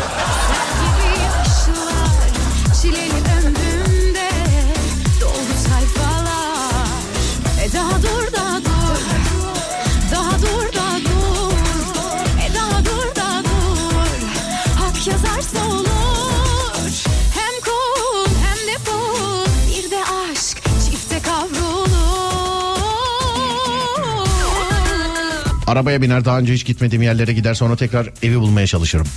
[25.69, 29.07] Arabaya biner daha önce hiç gitmediğim yerlere gider sonra tekrar evi bulmaya çalışırım.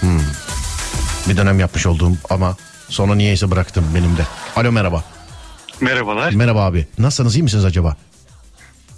[0.00, 0.20] Hmm.
[1.28, 2.56] Bir dönem yapmış olduğum ama
[2.88, 4.22] sonra niyeyse bıraktım benim de.
[4.56, 5.04] Alo merhaba.
[5.80, 6.32] Merhabalar.
[6.32, 6.86] Merhaba abi.
[6.98, 7.96] Nasılsınız iyi misiniz acaba?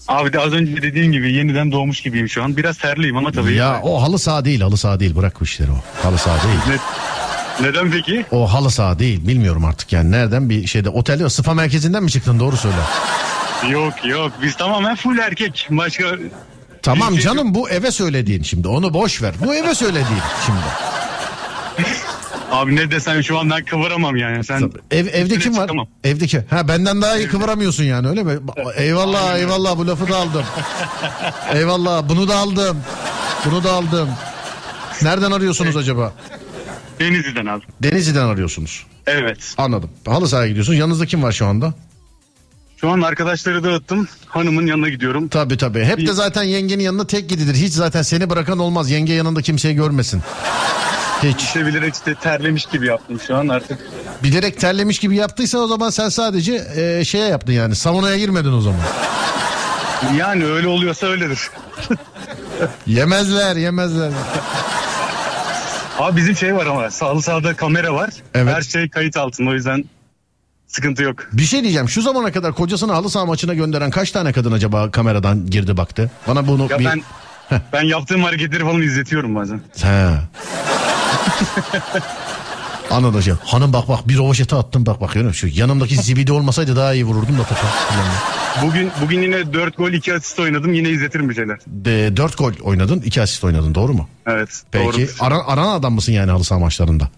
[0.09, 2.57] Abi de az önce dediğim gibi yeniden doğmuş gibiyim şu an.
[2.57, 3.55] Biraz terliyim ama tabii.
[3.55, 5.79] Ya o halı saha değil halı saha değil bırak bu işleri o.
[6.03, 6.59] Halı saha değil.
[6.69, 8.27] Ne- neden peki?
[8.31, 12.41] O halı saha değil bilmiyorum artık yani nereden bir şeyde otelde spa merkezinden mi çıktın
[12.41, 12.77] doğru söyle.
[13.71, 15.69] Yok yok biz tamamen full erkek.
[15.71, 16.05] Başka
[16.85, 19.35] Tamam canım bu eve söylediğin şimdi onu boş ver.
[19.47, 20.59] Bu eve söylediğin şimdi.
[22.51, 24.45] abi ne desem şu an ben kıvıramam yani.
[24.45, 25.63] Sen Ev, evde kim var?
[25.63, 25.87] çıkamam.
[26.05, 26.45] Evdeki.
[26.51, 28.39] Ha benden daha iyi kıvıramıyorsun yani öyle mi?
[28.77, 30.45] Eyvallah eyvallah bu lafı da aldım.
[31.55, 32.77] eyvallah bunu da aldım.
[33.47, 34.09] Bunu da aldım.
[35.03, 36.13] Nereden arıyorsunuz acaba?
[37.01, 37.63] Denizli'den abi.
[37.83, 38.87] Denizli'den arıyorsunuz.
[39.07, 39.55] Evet.
[39.59, 39.91] Anladım.
[40.07, 40.79] Halı sahaya gidiyorsunuz.
[40.79, 41.75] Yanınızda kim var şu anda?
[42.85, 44.09] Şu an arkadaşları dağıttım.
[44.27, 45.29] Hanımın yanına gidiyorum.
[45.29, 45.85] Tabii tabii.
[45.85, 47.55] Hep de zaten yengenin yanına tek gidilir.
[47.55, 48.91] Hiç zaten seni bırakan olmaz.
[48.91, 50.23] Yenge yanında kimseyi görmesin.
[51.23, 51.43] Hiç.
[51.43, 53.79] İşte bilerek işte terlemiş gibi yaptım şu an artık.
[54.23, 57.77] Bilerek terlemiş gibi yaptıysan o zaman sen sadece e, şeye yaptın yani.
[57.77, 58.81] Saunaya girmedin o zaman.
[60.17, 61.51] Yani öyle oluyorsa öyledir.
[62.87, 64.11] Yemezler yemezler.
[65.99, 68.11] Abi bizim şey var ama sağlı sağda kamera var.
[68.35, 68.55] Evet.
[68.55, 69.85] Her şey kayıt altında o yüzden
[70.75, 71.17] sıkıntı yok.
[71.33, 71.89] Bir şey diyeceğim.
[71.89, 76.11] Şu zamana kadar kocasını halı saha maçına gönderen kaç tane kadın acaba kameradan girdi baktı?
[76.29, 76.85] Bana bunu Ya bir...
[76.85, 77.03] ben
[77.73, 79.61] ben yaptığım hareketleri falan izletiyorum bazen.
[79.83, 80.11] He.
[82.91, 83.39] Anladım hocam.
[83.45, 85.49] Hanım bak bak bir rovaşete attım bak bak görüyor musun?
[85.49, 87.67] Şu yanımdaki zibidi olmasaydı daha iyi vururdum da topa.
[88.63, 90.75] Bugün bugün yine 4 gol 2 asist oynadım.
[90.75, 91.59] Yine izletirim bir şeyler.
[91.67, 94.09] De, 4 gol oynadın 2 asist oynadın doğru mu?
[94.27, 94.63] Evet.
[94.73, 95.07] Peki Doğru.
[95.21, 97.09] aran, aranan adam mısın yani halı saha maçlarında?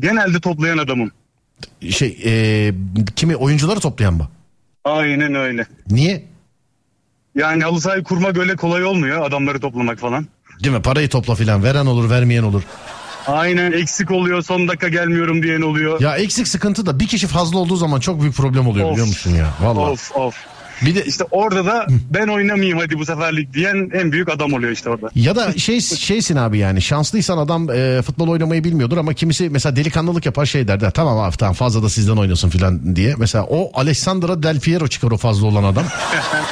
[0.00, 1.10] Genelde toplayan adamım.
[1.90, 2.72] Şey e,
[3.16, 4.28] kimi oyuncuları toplayan mı?
[4.84, 5.66] Aynen öyle.
[5.90, 6.24] Niye?
[7.34, 10.26] Yani halı sahayı kurmak öyle kolay olmuyor adamları toplamak falan.
[10.64, 10.82] Değil mi?
[10.82, 11.64] Parayı topla filan.
[11.64, 12.62] Veren olur vermeyen olur.
[13.26, 16.00] Aynen eksik oluyor son dakika gelmiyorum diyen oluyor.
[16.00, 18.92] Ya eksik sıkıntı da bir kişi fazla olduğu zaman çok büyük problem oluyor Of.
[18.92, 19.48] biliyor musun ya?
[19.60, 19.90] Vallahi.
[19.90, 20.36] Of of.
[20.82, 24.72] Bir de İşte orada da ben oynamayayım hadi bu seferlik diyen en büyük adam oluyor
[24.72, 25.10] işte orada.
[25.14, 29.76] ya da şey şeysin abi yani şanslıysan adam e, futbol oynamayı bilmiyordur ama kimisi mesela
[29.76, 33.14] delikanlılık yapar şey der de tamam abi tamam fazla da sizden oynasın filan diye.
[33.18, 35.84] Mesela o Alessandro Del Piero çıkar o fazla olan adam.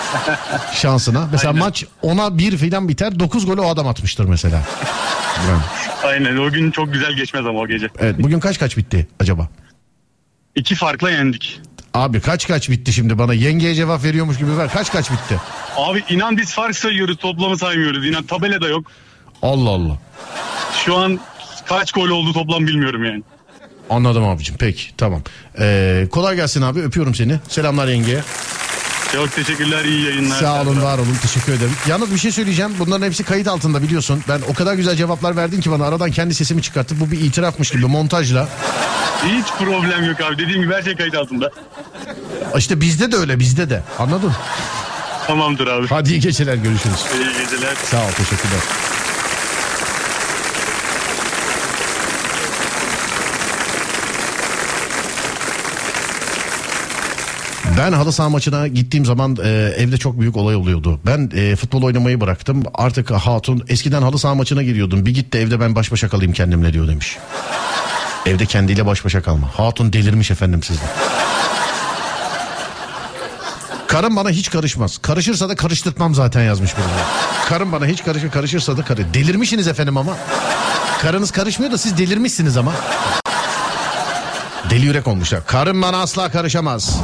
[0.74, 1.28] Şansına.
[1.32, 4.62] Mesela maç ona bir filan biter 9 golü o adam atmıştır mesela.
[5.48, 5.62] Yani,
[6.04, 7.88] Aynen o gün çok güzel geçmez ama o gece.
[7.98, 9.48] evet bugün kaç kaç bitti acaba?
[10.54, 11.60] İki farkla yendik.
[11.94, 14.70] Abi kaç kaç bitti şimdi bana yengeye cevap veriyormuş gibi ver.
[14.72, 15.40] Kaç kaç bitti?
[15.76, 18.06] Abi inan biz fark sayıyoruz toplamı saymıyoruz.
[18.06, 18.86] İnan tabelada yok.
[19.42, 19.98] Allah Allah.
[20.84, 21.20] Şu an
[21.66, 23.22] kaç gol oldu toplam bilmiyorum yani.
[23.90, 25.22] Anladım abicim peki tamam.
[25.58, 27.38] Ee, kolay gelsin abi öpüyorum seni.
[27.48, 28.20] Selamlar yengeye.
[29.14, 30.36] Çok teşekkürler iyi yayınlar.
[30.40, 31.72] Sağ olun var olun teşekkür ederim.
[31.88, 34.22] Yalnız bir şey söyleyeceğim bunların hepsi kayıt altında biliyorsun.
[34.28, 37.00] Ben o kadar güzel cevaplar verdin ki bana aradan kendi sesimi çıkarttı.
[37.00, 38.48] Bu bir itirafmış gibi montajla.
[39.24, 40.38] Hiç problem yok abi.
[40.38, 41.50] Dediğim gibi her şey kayıt altında.
[42.56, 44.32] İşte bizde de öyle bizde de anladın?
[45.26, 45.86] Tamamdır abi.
[45.88, 47.04] Hadi iyi geceler görüşürüz.
[47.14, 47.74] İyi geceler.
[47.90, 48.60] Sağ ol teşekkürler.
[57.78, 61.00] Ben halı saha maçına gittiğim zaman e, evde çok büyük olay oluyordu.
[61.06, 62.62] Ben e, futbol oynamayı bıraktım.
[62.74, 65.06] Artık hatun eskiden halı saha maçına gidiyordum.
[65.06, 67.18] Bir git de evde ben baş başa kalayım kendimle diyor demiş.
[68.26, 69.58] Evde kendiyle baş başa kalma.
[69.58, 70.84] Hatun delirmiş efendim sizde.
[73.86, 74.98] Karım bana hiç karışmaz.
[74.98, 76.84] Karışırsa da karıştırtmam zaten yazmış biri.
[77.48, 79.14] Karım bana hiç karışır, karışırsa da karı.
[79.14, 80.16] Delirmişsiniz efendim ama.
[81.02, 82.72] Karınız karışmıyor da siz delirmişsiniz ama.
[84.74, 85.46] Deli yürek olmuşlar.
[85.46, 86.96] Karım bana asla karışamaz.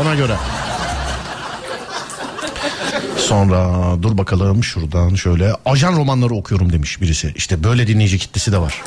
[0.00, 0.36] Ona göre.
[3.16, 3.68] Sonra
[4.02, 7.32] dur bakalım şuradan şöyle ajan romanları okuyorum demiş birisi.
[7.36, 8.82] İşte böyle dinleyici kitlesi de var.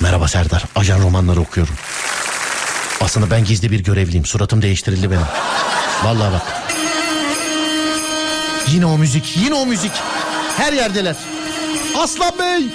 [0.00, 1.74] Merhaba Serdar ajan romanları okuyorum.
[3.00, 4.24] Aslında ben gizli bir görevliyim.
[4.24, 5.26] Suratım değiştirildi benim.
[6.04, 6.42] Vallahi bak.
[8.68, 9.92] Yine o müzik, yine o müzik.
[10.56, 11.16] Her yerdeler.
[11.98, 12.68] Aslan Bey.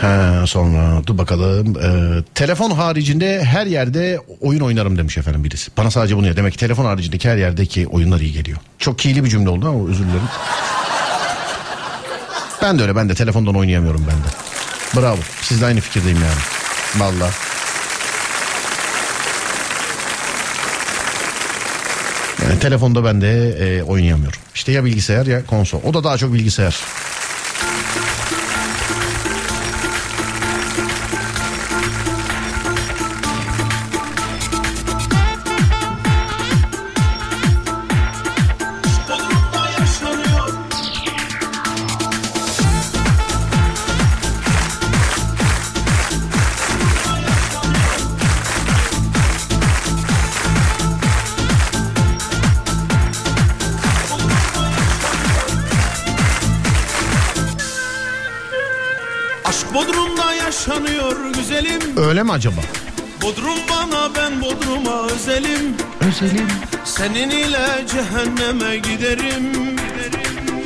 [0.00, 1.76] He, sonra dur bakalım.
[1.78, 5.70] Ee, telefon haricinde her yerde oyun oynarım demiş efendim birisi.
[5.76, 6.36] Bana sadece bunu ya.
[6.36, 8.58] Demek ki telefon haricindeki her yerdeki oyunlar iyi geliyor.
[8.78, 10.28] Çok keyifli bir cümle oldu ama özür dilerim.
[12.62, 12.96] Ben de öyle.
[12.96, 15.00] Ben de telefondan oynayamıyorum ben de.
[15.02, 15.18] Bravo.
[15.42, 16.40] Sizle aynı fikirdeyim yani.
[16.96, 17.32] Vallahi.
[22.42, 24.38] Yani telefonda ben de e, oynayamıyorum.
[24.54, 25.80] İşte ya bilgisayar ya konsol.
[25.84, 26.76] O da daha çok bilgisayar.
[62.08, 62.60] Öyle mi acaba?
[63.22, 65.76] Bodrum bana ben Bodrum'a özelim.
[66.08, 66.48] Özelim.
[66.84, 69.76] Senin ile cehenneme giderim.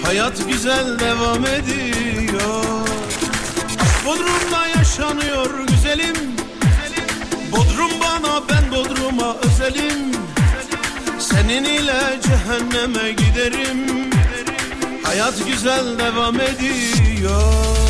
[0.04, 2.64] Hayat güzel devam ediyor.
[4.06, 6.16] Bodrum'da yaşanıyor güzelim.
[7.52, 10.12] Bodrum bana ben Bodrum'a özelim.
[11.18, 14.10] Senin ile cehenneme giderim.
[15.02, 17.83] Hayat güzel devam ediyor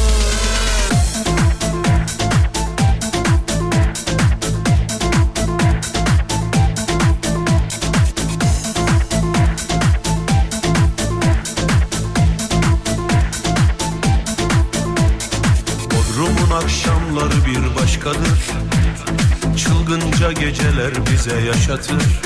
[20.84, 22.20] geceler bize yaşatır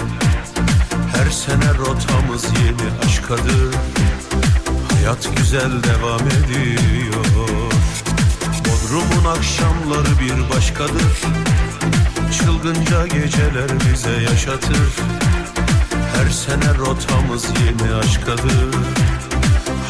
[1.17, 3.75] Her sene rotamız yeni aşkadır.
[4.93, 7.25] Hayat güzel devam ediyor.
[8.61, 11.19] Bodrum'un akşamları bir başkadır.
[12.39, 14.93] Çılgınca geceler bize yaşatır.
[16.17, 18.75] Her sene rotamız yeni aşkadır.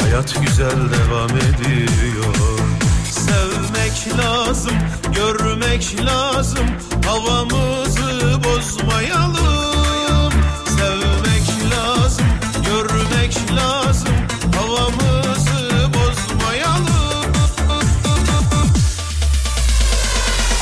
[0.03, 2.88] Hayat güzel devam ediyor
[3.29, 4.73] Sevmek lazım,
[5.15, 6.67] görmek lazım
[7.07, 10.33] Havamızı bozmayalım.
[10.67, 12.27] Sevmek lazım,
[12.67, 14.15] görmek lazım
[14.57, 17.33] Havamızı bozmayalım.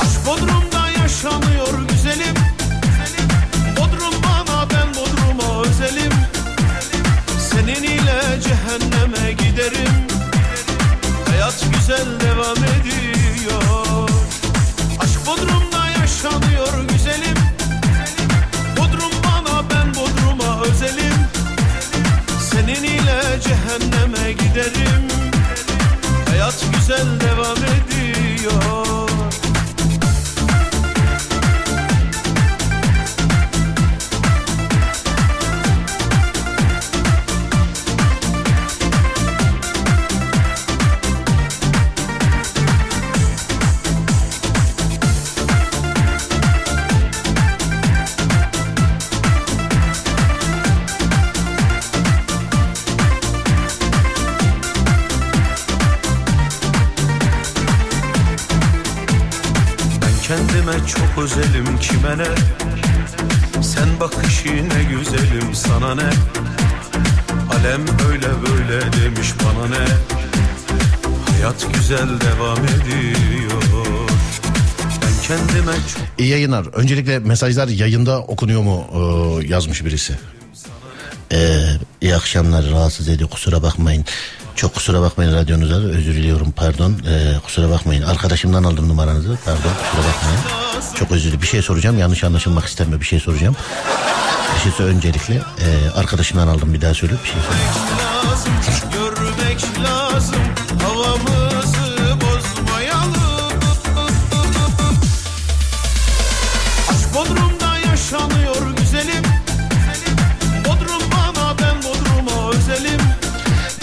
[0.01, 2.35] Aşk Bodrum'da yaşanıyor güzelim.
[3.77, 6.11] Bodrum bana ben Bodrum'a özelim.
[7.51, 10.07] Senin ile cehenneme giderim.
[11.29, 12.26] Hayat güzel
[62.07, 66.09] özelim kime ne Sen bakış yine güzelim sana ne
[67.51, 69.87] Alem öyle böyle demiş bana ne
[71.31, 74.07] Hayat güzel devam ediyor
[75.27, 75.71] kendime
[76.17, 76.65] İyi yayınlar.
[76.73, 80.13] Öncelikle mesajlar yayında okunuyor mu ee, yazmış birisi.
[81.31, 81.59] Ee,
[82.01, 84.05] iyi akşamlar rahatsız ediyor kusura bakmayın.
[84.57, 86.91] Çok kusura bakmayın radyonuza özür diliyorum pardon.
[87.09, 88.01] Ee, kusura bakmayın.
[88.01, 90.39] Arkadaşımdan aldım numaranızı pardon kusura bakmayın.
[90.95, 91.41] Çok özür dilerim.
[91.41, 93.55] Bir şey soracağım yanlış anlaşılmak istemiyor bir şey soracağım.
[94.55, 98.53] Bir şey sor- öncelikle ee, arkadaşımdan aldım bir daha söyle bir şey lazım
[98.93, 100.41] Görmek lazım
[107.15, 108.66] Bodrum'da yaşanıyor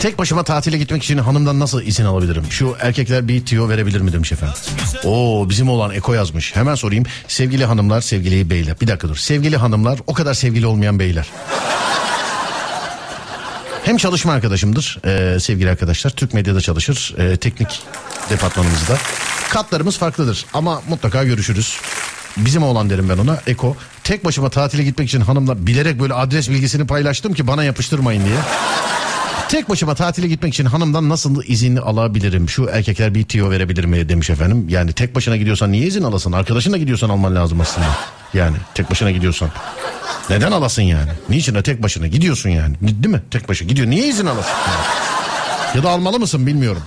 [0.04, 2.44] Tek başıma tatile gitmek için hanımdan nasıl izin alabilirim?
[2.50, 4.56] Şu erkekler bir tiyo verebilir mi demiş efendim.
[5.04, 6.56] Oo bizim olan Eko yazmış.
[6.56, 7.04] Hemen sorayım.
[7.28, 8.80] Sevgili hanımlar, sevgili beyler.
[8.80, 9.16] Bir dakika dur.
[9.16, 11.26] Sevgili hanımlar, o kadar sevgili olmayan beyler.
[13.84, 16.10] Hem çalışma arkadaşımdır ee, sevgili arkadaşlar.
[16.10, 17.14] Türk medyada çalışır.
[17.18, 17.82] ee, teknik
[18.30, 18.98] departmanımızda.
[19.50, 21.78] Katlarımız farklıdır ama mutlaka görüşürüz.
[22.36, 23.76] Bizim oğlan derim ben ona Eko.
[24.04, 28.38] Tek başıma tatile gitmek için hanımla bilerek böyle adres bilgisini paylaştım ki bana yapıştırmayın diye.
[29.48, 32.48] Tek başıma tatile gitmek için hanımdan nasıl izin alabilirim?
[32.48, 34.66] Şu erkekler bir tiyo verebilir mi demiş efendim.
[34.68, 36.32] Yani tek başına gidiyorsan niye izin alasın?
[36.32, 37.86] Arkadaşınla gidiyorsan alman lazım aslında.
[38.34, 39.50] Yani tek başına gidiyorsan.
[40.30, 41.10] Neden alasın yani?
[41.28, 42.76] Niçin de tek başına gidiyorsun yani?
[42.80, 43.22] Değil mi?
[43.30, 43.90] Tek başına gidiyor.
[43.90, 44.52] Niye izin alasın?
[45.74, 46.82] Ya da almalı mısın bilmiyorum.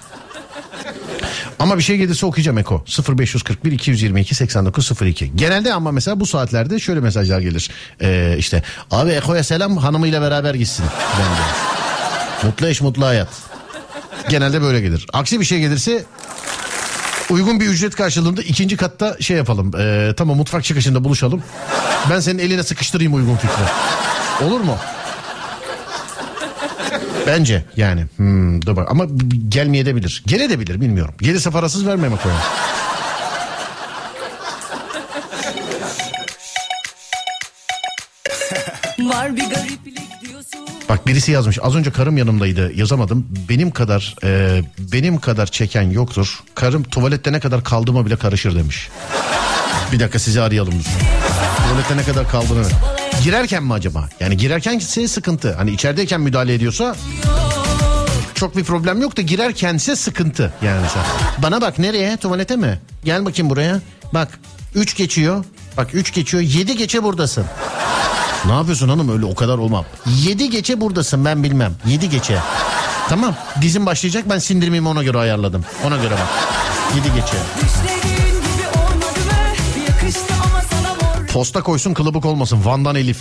[1.59, 2.85] Ama bir şey gelirse okuyacağım Eko.
[3.17, 5.31] 0541 222 8902.
[5.35, 7.69] Genelde ama mesela bu saatlerde şöyle mesajlar gelir.
[8.01, 10.85] Ee, işte abi Eko'ya selam hanımıyla beraber gitsin.
[11.19, 11.86] Ben de.
[12.43, 13.27] Mutlu eş mutlu hayat.
[14.29, 15.07] Genelde böyle gelir.
[15.13, 16.05] Aksi bir şey gelirse
[17.29, 19.71] uygun bir ücret karşılığında ikinci katta şey yapalım.
[19.79, 21.43] Ee, tamam mutfak çıkışında buluşalım.
[22.09, 23.63] Ben senin eline sıkıştırayım uygun fikri.
[24.45, 24.77] Olur mu?
[27.27, 28.05] Bence yani.
[28.17, 28.87] Hmm, dur bak.
[28.91, 30.23] Ama b- b- gelmeyebilir.
[30.27, 31.13] Gelebilir bilmiyorum.
[31.21, 32.41] Gelirse parasız vermeme koyalım.
[38.99, 39.77] Var bir diyorsun
[40.89, 41.59] Bak birisi yazmış.
[41.61, 42.71] Az önce karım yanımdaydı.
[42.75, 43.27] Yazamadım.
[43.49, 46.39] Benim kadar e, benim kadar çeken yoktur.
[46.55, 48.89] Karım tuvalette ne kadar kaldığıma bile karışır demiş.
[49.91, 50.73] Bir dakika sizi arayalım.
[51.69, 52.67] Tuvalette ne kadar kaldığını.
[53.23, 54.09] Girerken mi acaba?
[54.19, 55.53] Yani girerken ise sıkıntı.
[55.53, 56.95] Hani içerideyken müdahale ediyorsa
[58.35, 61.05] çok bir problem yok da girerkense sıkıntı yani mesela.
[61.37, 62.17] Bana bak nereye?
[62.17, 62.79] Tuvalete mi?
[63.03, 63.81] Gel bakayım buraya.
[64.13, 64.39] Bak
[64.75, 65.45] 3 geçiyor.
[65.77, 66.43] Bak 3 geçiyor.
[66.43, 67.45] 7 geçe buradasın.
[68.45, 69.85] Ne yapıyorsun hanım öyle o kadar olmam.
[70.05, 71.73] 7 geçe buradasın ben bilmem.
[71.85, 72.39] 7 geçe.
[73.09, 75.65] Tamam dizim başlayacak ben sindirmemi ona göre ayarladım.
[75.85, 76.27] Ona göre bak.
[76.95, 77.37] 7 geçe.
[81.33, 82.65] Posta koysun kılıbık olmasın.
[82.65, 83.17] Van'dan Elif.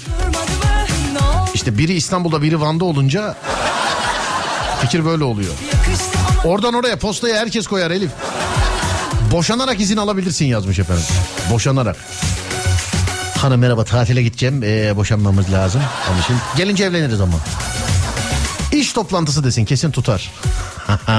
[1.55, 3.35] İşte biri İstanbul'da biri Van'da olunca
[4.81, 5.53] fikir böyle oluyor.
[6.45, 8.11] Oradan oraya postaya herkes koyar Elif.
[9.33, 11.05] Boşanarak izin alabilirsin yazmış efendim.
[11.51, 11.97] Boşanarak.
[13.37, 14.63] Hanım merhaba tatile gideceğim.
[14.63, 15.83] Ee, boşanmamız lazım.
[16.13, 17.33] Onun için gelince evleniriz ama.
[18.73, 20.33] İş toplantısı desin kesin tutar.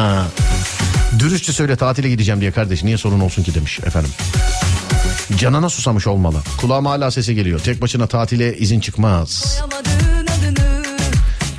[1.19, 4.11] Dürüstçe söyle tatile gideceğim diye kardeş niye sorun olsun ki demiş efendim.
[5.37, 6.37] Canına susamış olmalı.
[6.57, 7.59] Kulağıma hala sesi geliyor.
[7.59, 9.61] Tek başına tatile izin çıkmaz.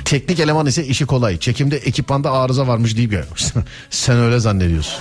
[0.05, 1.39] Teknik eleman ise işi kolay.
[1.39, 3.45] Çekimde ekipmanda arıza varmış deyip gelmiş.
[3.89, 4.93] Sen öyle zannediyorsun.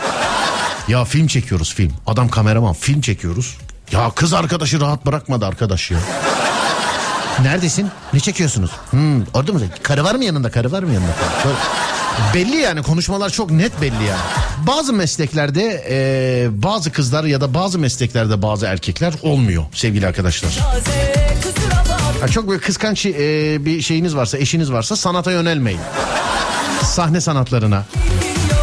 [0.88, 1.92] Ya film çekiyoruz film.
[2.06, 3.56] Adam kameraman film çekiyoruz.
[3.92, 5.98] Ya kız arkadaşı rahat bırakmadı arkadaş ya.
[7.42, 7.88] Neredesin?
[8.12, 8.70] Ne çekiyorsunuz?
[8.90, 9.60] Hmm, orada mı?
[9.82, 10.50] Karı var mı yanında?
[10.50, 11.12] Karı var mı yanında?
[11.44, 11.56] Böyle-
[12.34, 14.20] Belli yani konuşmalar çok net belli yani.
[14.66, 20.58] Bazı mesleklerde e, bazı kızlar ya da bazı mesleklerde bazı erkekler olmuyor sevgili arkadaşlar.
[22.20, 23.12] Ha, çok böyle kıskanç e,
[23.64, 25.80] bir şeyiniz varsa, eşiniz varsa sanata yönelmeyin.
[26.82, 27.84] Sahne sanatlarına.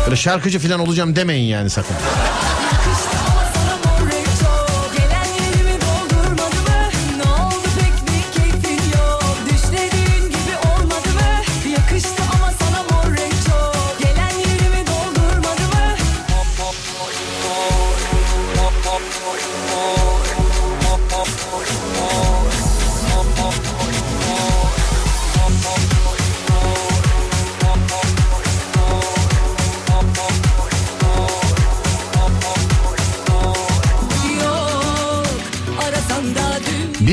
[0.06, 1.96] Böyle şarkıcı falan olacağım demeyin yani sakın.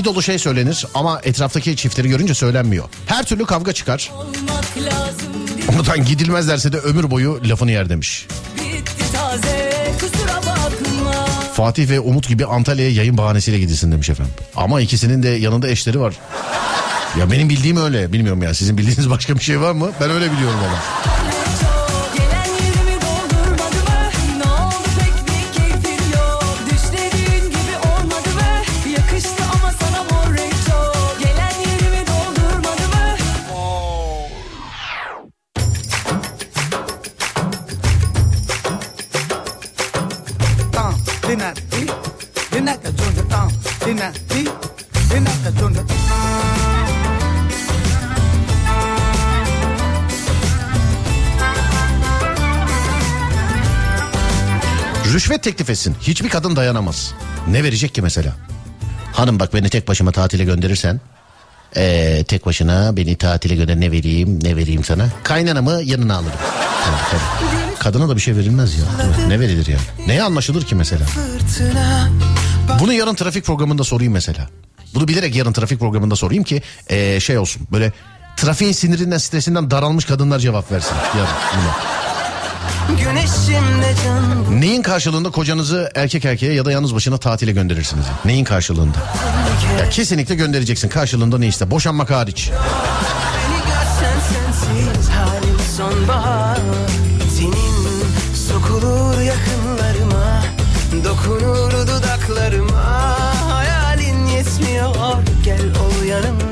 [0.02, 2.84] Bir dolu şey söylenir ama etraftaki çiftleri görünce söylenmiyor.
[3.06, 4.12] Her türlü kavga çıkar.
[5.78, 8.26] Oradan gidilmez derse de ömür boyu lafını yer demiş.
[9.12, 9.72] Taze
[11.54, 14.34] Fatih ve Umut gibi Antalya'ya yayın bahanesiyle gidilsin demiş efendim.
[14.56, 16.14] Ama ikisinin de yanında eşleri var.
[17.18, 18.12] Ya benim bildiğim öyle.
[18.12, 19.90] Bilmiyorum ya sizin bildiğiniz başka bir şey var mı?
[20.00, 20.78] Ben öyle biliyorum ama.
[55.32, 55.94] Rüşvet teklif etsin.
[56.00, 57.14] Hiçbir kadın dayanamaz.
[57.48, 58.32] Ne verecek ki mesela?
[59.12, 61.00] Hanım bak beni tek başıma tatile gönderirsen.
[61.76, 65.08] Ee, tek başına beni tatile gönder ne vereyim ne vereyim sana?
[65.22, 66.38] Kaynanamı yanına alırım.
[66.84, 67.78] Tabii, tabii.
[67.78, 68.84] Kadına da bir şey verilmez ya.
[69.28, 69.78] Ne verilir ya?
[70.06, 71.06] Neye anlaşılır ki mesela?
[72.80, 74.48] Bunu yarın trafik programında sorayım mesela.
[74.94, 77.92] Bunu bilerek yarın trafik programında sorayım ki ee, şey olsun böyle
[78.36, 82.01] trafiğin sinirinden stresinden daralmış kadınlar cevap versin yarın buna.
[84.60, 88.04] Neyin karşılığında kocanızı erkek erkeğe ya da yalnız başına tatile gönderirsiniz?
[88.24, 88.98] Neyin karşılığında?
[89.80, 90.88] Ya kesinlikle göndereceksin.
[90.88, 91.70] Karşılığında ne iste?
[91.70, 92.50] Boşanmak hariç.
[101.04, 102.84] Dokunur dudaklarıma
[103.50, 104.94] Hayalin yetmiyor
[105.44, 106.51] gel ol yanımda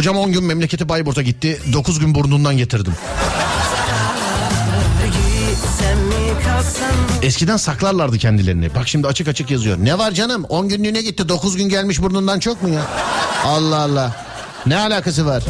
[0.00, 1.60] Kocam 10 gün memleketi Bayburt'a gitti.
[1.72, 2.92] 9 gün burnundan getirdim.
[7.22, 8.74] Eskiden saklarlardı kendilerini.
[8.74, 9.78] Bak şimdi açık açık yazıyor.
[9.80, 10.44] Ne var canım?
[10.44, 11.28] 10 günlüğüne gitti.
[11.28, 12.82] 9 gün gelmiş burnundan çok mu ya?
[13.44, 14.26] Allah Allah.
[14.66, 15.42] Ne alakası var?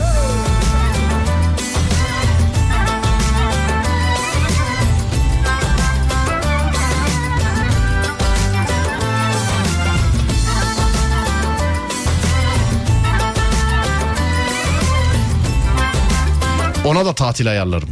[16.90, 17.88] Ona da tatil ayarlarım.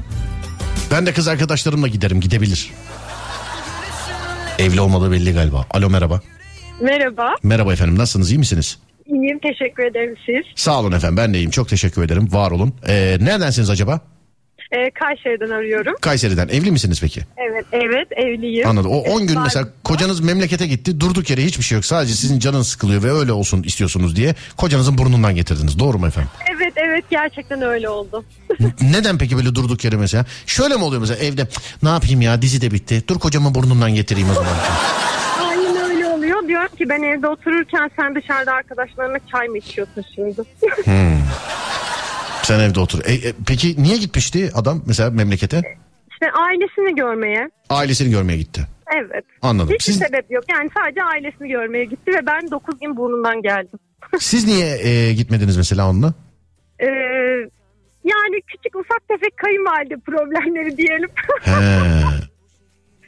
[0.91, 2.71] Ben de kız arkadaşlarımla giderim gidebilir.
[4.59, 5.67] Evli olmadığı belli galiba.
[5.71, 6.21] Alo merhaba.
[6.81, 7.35] Merhaba.
[7.43, 8.79] Merhaba efendim nasılsınız iyi misiniz?
[9.07, 10.63] İyiyim teşekkür ederim siz.
[10.63, 12.75] Sağ olun efendim ben de iyiyim çok teşekkür ederim var olun.
[12.89, 14.01] Ee, neredensiniz acaba?
[14.73, 15.95] Ee, Kayseri'den arıyorum.
[16.01, 17.21] Kayseri'den evli misiniz peki?
[17.37, 18.69] Evet evet evliyim.
[18.69, 18.91] Anladım.
[18.91, 21.85] O 10 gün mesela kocanız memlekete gitti durduk yere hiçbir şey yok.
[21.85, 25.79] Sadece sizin canınız sıkılıyor ve öyle olsun istiyorsunuz diye kocanızın burnundan getirdiniz.
[25.79, 26.31] Doğru mu efendim?
[26.57, 28.25] Evet evet gerçekten öyle oldu.
[28.81, 30.25] Neden peki böyle durduk yere mesela?
[30.47, 33.03] Şöyle mi oluyor mesela evde "Cık, ne yapayım ya dizi de bitti.
[33.09, 34.53] Dur kocamın burnundan getireyim o zaman.
[35.51, 36.49] Aynen öyle oluyor.
[36.49, 40.41] Diyorum ki ben evde otururken sen dışarıda arkadaşlarına çay mı içiyorsun şimdi?
[42.49, 43.01] Sen evde otur.
[43.05, 45.63] E, e, peki niye gitmişti adam mesela memlekete?
[46.11, 47.51] işte ailesini görmeye.
[47.71, 48.67] Ailesini görmeye gitti.
[48.97, 49.25] Evet.
[49.43, 49.75] Anladım.
[49.75, 50.45] Hiçbir Siz- sebep yok.
[50.51, 53.79] Yani sadece ailesini görmeye gitti ve ben 9 gün burnundan geldim.
[54.19, 56.15] Siz niye e, gitmediniz mesela onunla?
[56.81, 56.87] Ee,
[58.05, 61.09] yani küçük ufak tefek kayınvalide problemleri diyelim.
[61.41, 61.53] He.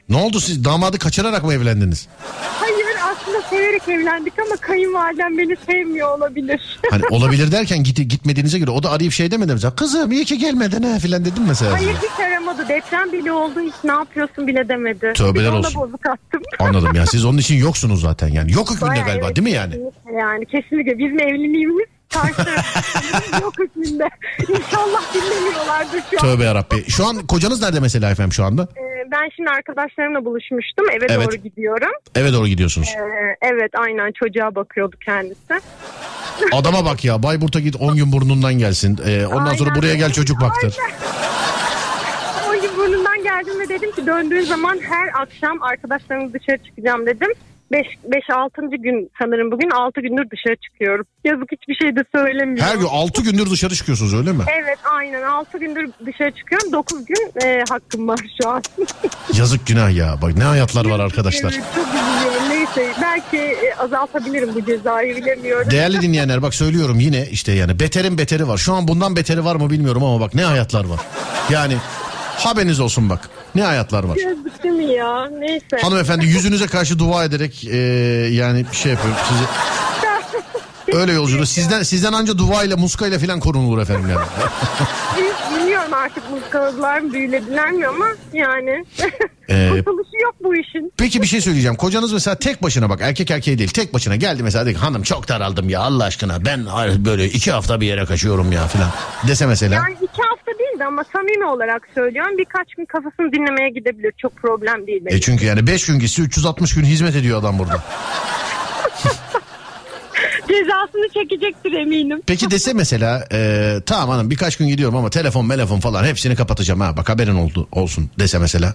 [0.09, 2.09] Ne oldu siz damadı kaçırarak mı evlendiniz?
[2.61, 6.79] Hayır aslında severek evlendik ama kayınvalidem beni sevmiyor olabilir.
[6.91, 9.75] Hani olabilir derken git, gitmediğinize göre o da arayıp şey demedi mesela.
[9.75, 11.73] Kızım iyi ki gelmedin ha filan dedim mesela.
[11.73, 12.69] Hayır hiç aramadı.
[12.69, 13.61] Deprem bile oldu.
[13.61, 15.13] Hiç ne yapıyorsun bile demedi.
[15.15, 15.81] Tövbeler olsun.
[15.81, 16.43] bozuk attım.
[16.59, 18.53] Anladım ya siz onun için yoksunuz zaten yani.
[18.53, 19.75] Yok hükmünde Bayağı galiba evet, değil mi yani?
[20.19, 22.51] Yani kesinlikle bizim evliliğimiz karşı
[23.43, 24.09] yok hükmünde.
[24.49, 26.21] İnşallah dinlemiyorlardır şu an.
[26.23, 26.91] Tövbe yarabbi.
[26.91, 28.63] Şu an kocanız nerede mesela efendim şu anda?
[28.63, 30.91] Ee, ben şimdi arkadaşlarımla buluşmuştum.
[30.91, 31.27] Eve Evet.
[31.27, 31.91] doğru gidiyorum.
[32.15, 32.89] Eve doğru gidiyorsunuz.
[32.89, 35.55] Ee, evet aynen çocuğa bakıyordu kendisi.
[36.53, 38.99] Adama bak ya Bayburt'a git 10 gün burnundan gelsin.
[39.07, 40.77] Ee, ondan sonra Aynen buraya gel çocuk baktır.
[42.49, 47.33] O gün burnundan geldim ve dedim ki döndüğün zaman her akşam arkadaşlarımla dışarı çıkacağım dedim.
[47.73, 48.77] 5-6.
[48.83, 51.07] gün sanırım bugün 6 gündür dışarı çıkıyorum.
[51.25, 52.65] Yazık hiçbir şey de söylemiyorum.
[52.65, 54.45] Her gün 6 gündür dışarı çıkıyorsunuz öyle mi?
[54.63, 56.73] Evet aynen 6 gündür dışarı çıkıyorum.
[56.73, 58.63] 9 gün e, hakkım var şu an.
[59.39, 60.17] Yazık günah ya.
[60.23, 61.53] Bak ne hayatlar var arkadaşlar.
[61.53, 62.49] Evet, çok üzülüyorum.
[62.51, 65.71] Neyse belki e, azaltabilirim bu cezayı bilemiyorum.
[65.71, 68.57] Değerli dinleyenler bak söylüyorum yine işte yani beterin beteri var.
[68.59, 71.01] Şu an bundan beteri var mı bilmiyorum ama bak ne hayatlar var.
[71.51, 71.77] Yani
[72.37, 73.31] haberiniz olsun bak.
[73.55, 74.17] Ne hayatlar var.
[74.17, 75.27] Yazık değil mi ya?
[75.27, 75.77] Neyse.
[75.83, 77.77] Hanımefendi yüzünüze karşı dua ederek e,
[78.33, 79.45] yani bir şey yapıyorum sizi.
[80.99, 81.49] Öyle yolculuk.
[81.49, 84.25] Sizden sizden anca duayla muskayla falan korunulur efendim yani.
[85.91, 88.85] Bilmiyorum artık muskalılar mı büyülediler mi ama yani.
[89.49, 90.93] Ee, Kurtuluşu yok bu işin.
[90.97, 91.77] Peki bir şey söyleyeceğim.
[91.77, 95.29] Kocanız mesela tek başına bak erkek erkeğe değil tek başına geldi mesela dedi hanım çok
[95.29, 96.67] daraldım ya Allah aşkına ben
[97.05, 98.91] böyle iki hafta bir yere kaçıyorum ya falan
[99.29, 99.75] dese mesela.
[99.75, 102.39] Yani iki hafta değil de ama samimi olarak söylüyorum.
[102.39, 104.13] Birkaç gün kafasını dinlemeye gidebilir.
[104.19, 105.05] Çok problem değil.
[105.05, 105.17] benim.
[105.17, 107.85] E çünkü yani 5 gün gitse 360 gün hizmet ediyor adam burada.
[110.51, 112.23] Cezasını çekecektir eminim.
[112.27, 116.81] Peki dese mesela e, tamam hanım birkaç gün gidiyorum ama telefon telefon falan hepsini kapatacağım
[116.81, 118.75] ha bak haberin oldu olsun dese mesela.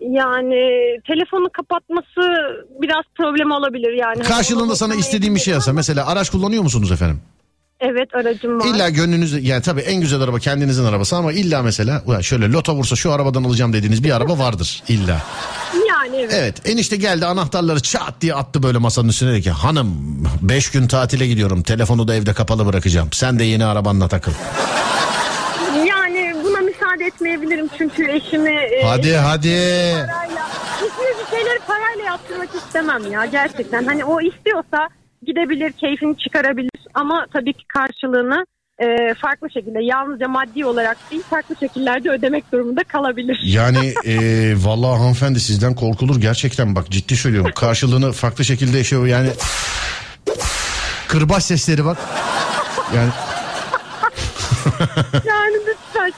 [0.00, 0.60] Yani
[1.06, 2.20] telefonu kapatması
[2.82, 4.22] biraz problem olabilir yani.
[4.22, 7.20] Karşılığında sana istediğim bir şey yazsa mesela araç kullanıyor musunuz efendim?
[7.80, 8.66] Evet aracım var.
[8.66, 12.96] İlla gönlünüz yani tabii en güzel araba kendinizin arabası ama illa mesela şöyle loto vursa
[12.96, 15.22] şu arabadan alacağım dediğiniz bir araba vardır illa.
[16.12, 16.32] Yani evet.
[16.34, 19.88] Evet enişte geldi anahtarları çat diye attı böyle masanın üstüne dedi ki hanım
[20.42, 24.32] 5 gün tatile gidiyorum telefonu da evde kapalı bırakacağım sen de yeni arabanla takıl.
[25.86, 28.50] Yani buna müsaade etmeyebilirim çünkü eşimi...
[28.50, 29.48] e, Hadi hadi.
[30.06, 30.46] Parayla,
[30.76, 33.84] eşime bir şeyleri parayla yaptırmak istemem ya gerçekten.
[33.84, 34.88] Hani o istiyorsa
[35.26, 38.44] gidebilir, keyfini çıkarabilir ama tabii ki karşılığını
[38.80, 43.40] e, farklı şekilde yalnızca maddi olarak değil farklı şekillerde ödemek durumunda kalabilir.
[43.44, 44.14] Yani e,
[44.56, 46.76] vallahi hanımefendi sizden korkulur gerçekten.
[46.76, 47.50] Bak ciddi söylüyorum.
[47.56, 49.06] Karşılığını farklı şekilde yaşıyor.
[49.06, 49.30] Yani
[51.08, 51.98] kırbaç sesleri bak.
[52.96, 53.10] Yani
[55.24, 55.56] yani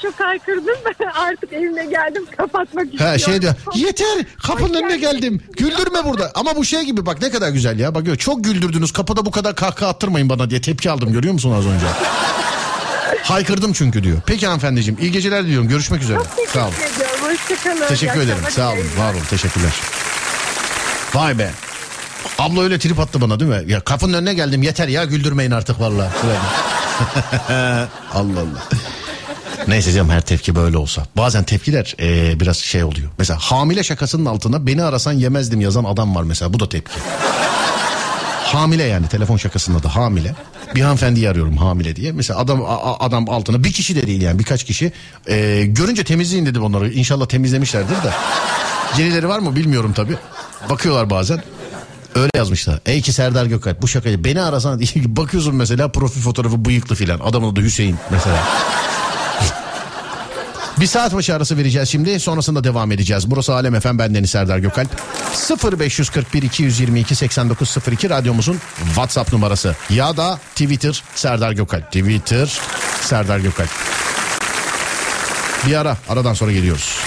[0.03, 0.77] çok haykırdım
[1.15, 3.13] artık evime geldim kapatmak istiyorum.
[3.13, 7.31] Ha şey diyor yeter kapının önüne geldim güldürme burada ama bu şey gibi bak ne
[7.31, 11.13] kadar güzel ya bak çok güldürdünüz kapıda bu kadar kahkaha attırmayın bana diye tepki aldım
[11.13, 11.87] görüyor musun az önce
[13.23, 14.19] Haykırdım çünkü diyor.
[14.27, 15.69] Peki hanımefendiciğim iyi geceler diliyorum.
[15.69, 16.19] Görüşmek üzere.
[16.49, 16.73] Sağ olun.
[16.73, 17.25] Teşekkür ediyorum.
[17.25, 17.89] Hoşçakalın.
[17.89, 18.43] Teşekkür ederim.
[18.51, 18.87] Sağ olun.
[18.99, 19.23] Var olun.
[19.31, 19.73] Teşekkürler.
[21.15, 21.51] Vay be.
[22.39, 23.73] Abla öyle trip attı bana değil mi?
[23.73, 26.11] Ya kapının önüne geldim yeter ya güldürmeyin artık vallahi.
[28.15, 28.69] Allah Allah.
[29.69, 31.07] Neyse canım her tepki böyle olsa.
[31.17, 33.11] Bazen tepkiler e, biraz şey oluyor.
[33.19, 36.53] Mesela hamile şakasının altına beni arasan yemezdim yazan adam var mesela.
[36.55, 37.01] Bu da tepki.
[38.45, 40.35] Hamile yani telefon şakasında da hamile.
[40.75, 42.13] Bir hanımefendiyi arıyorum hamile diye.
[42.13, 44.93] Mesela adam a- adam altına bir kişi de değil yani birkaç kişi.
[45.29, 46.93] E, görünce temizleyin dedim onları.
[46.93, 48.13] İnşallah temizlemişlerdir de.
[48.99, 50.17] Yenileri var mı bilmiyorum tabii.
[50.71, 51.43] Bakıyorlar bazen.
[52.15, 52.81] Öyle yazmışlar.
[52.87, 57.21] Ey ki Serdar Gökalp bu şakayı beni arasan bakıyorsun mesela profil fotoğrafı bıyıklı filan.
[57.21, 58.37] Adamın adı Hüseyin mesela.
[60.81, 62.21] Bir saat başı arası vereceğiz şimdi.
[62.21, 63.31] Sonrasında devam edeceğiz.
[63.31, 64.89] Burası Alem Efem bendeniz Serdar Gökalp.
[65.81, 69.77] 0541 222 8902 radyomuzun WhatsApp numarası.
[69.91, 71.87] Ya da Twitter Serdar Gökalp.
[71.87, 72.59] Twitter
[73.01, 73.71] Serdar Gökalp.
[75.67, 75.97] Bir ara.
[76.09, 76.99] Aradan sonra geliyoruz.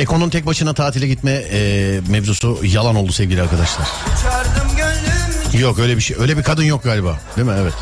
[0.00, 3.88] Eko'nun tek başına tatile gitme e, mevzusu yalan oldu sevgili arkadaşlar.
[5.60, 6.16] Yok öyle bir şey.
[6.20, 7.18] Öyle bir kadın yok galiba.
[7.36, 7.54] Değil mi?
[7.60, 7.72] Evet.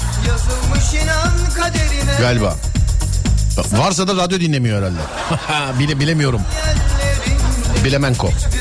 [2.20, 2.56] Galiba.
[3.72, 4.98] Varsa da radyo dinlemiyor herhalde.
[5.78, 6.40] Bile bilemiyorum.
[7.84, 8.28] Bilemenko.
[8.28, 8.57] Bir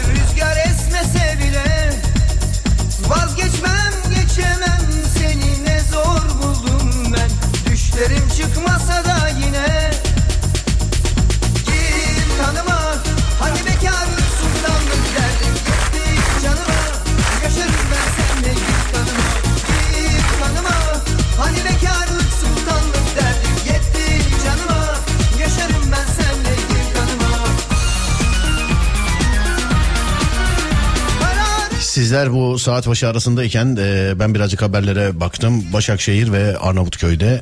[32.07, 35.73] Sizler bu saat başı arasındayken e, ben birazcık haberlere baktım.
[35.73, 37.41] Başakşehir ve Arnavutköy'de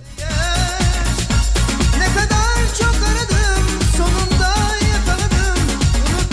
[5.09, 5.57] aradım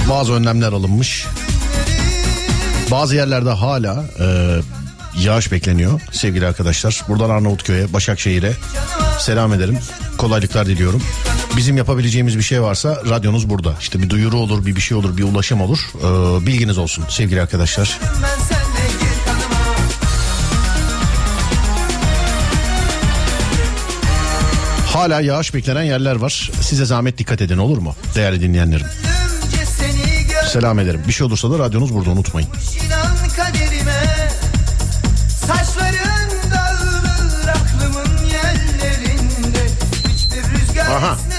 [0.09, 1.27] bazı önlemler alınmış.
[2.91, 4.57] Bazı yerlerde hala e,
[5.19, 7.03] yağış bekleniyor sevgili arkadaşlar.
[7.09, 8.53] Buradan Arnavutköy'e, Başakşehir'e
[9.19, 9.79] selam ederim.
[10.19, 11.03] Kolaylıklar diliyorum.
[11.57, 13.75] Bizim yapabileceğimiz bir şey varsa radyonuz burada.
[13.81, 15.79] İşte bir duyuru olur, bir bir şey olur, bir ulaşım olur.
[15.99, 17.99] E, bilginiz olsun sevgili arkadaşlar.
[24.87, 26.51] Hala yağış beklenen yerler var.
[26.61, 27.95] Size zahmet dikkat edin olur mu?
[28.15, 28.87] Değerli dinleyenlerim.
[30.53, 31.03] Selam ederim.
[31.09, 32.49] Bir şey olursa da radyonuz burada unutmayın.
[32.87, 34.02] inan kaderime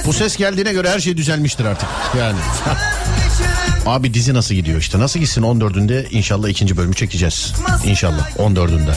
[0.05, 1.89] bu ses geldiğine göre her şey düzelmiştir artık.
[2.17, 2.39] Yani.
[3.85, 7.53] Abi dizi nasıl gidiyor işte nasıl gitsin 14'ünde inşallah ikinci bölümü çekeceğiz.
[7.85, 8.93] İnşallah 14'ünde.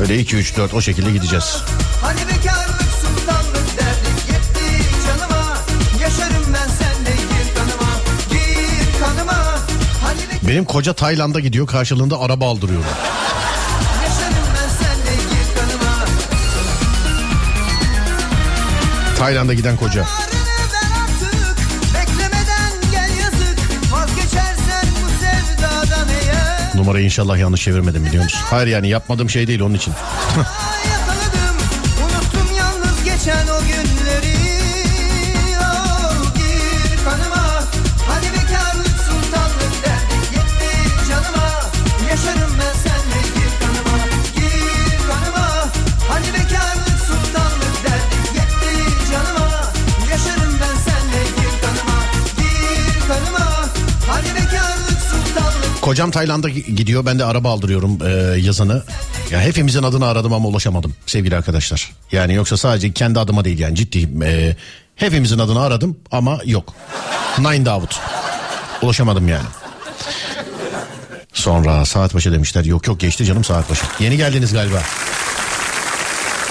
[0.00, 1.56] Öyle 2 3 4 o şekilde gideceğiz.
[2.02, 5.56] Hani bekarlık sultanlık derdik Gitti canıma
[6.02, 7.92] Yaşarım ben senle gir kanıma
[8.30, 9.44] Gir kanıma
[10.02, 12.86] Hani Benim koca Tayland'a gidiyor karşılığında araba aldırıyorum.
[19.24, 20.04] Tayland'a giden koca.
[26.74, 28.40] Numarayı inşallah yanlış çevirmedim biliyor musun?
[28.44, 29.94] Hayır yani yapmadığım şey değil onun için.
[55.84, 58.82] Kocam Tayland'a gi- gidiyor ben de araba aldırıyorum e, yazını.
[59.30, 61.92] Ya hepimizin adını aradım ama ulaşamadım sevgili arkadaşlar.
[62.12, 64.22] Yani yoksa sadece kendi adıma değil yani ciddiyim.
[64.22, 64.56] E,
[64.96, 66.74] hepimizin adını aradım ama yok.
[67.38, 68.00] Nine Davut.
[68.82, 69.46] Ulaşamadım yani.
[71.32, 72.64] Sonra saat başı demişler.
[72.64, 73.84] Yok yok geçti canım saat başı.
[74.00, 74.82] Yeni geldiniz galiba.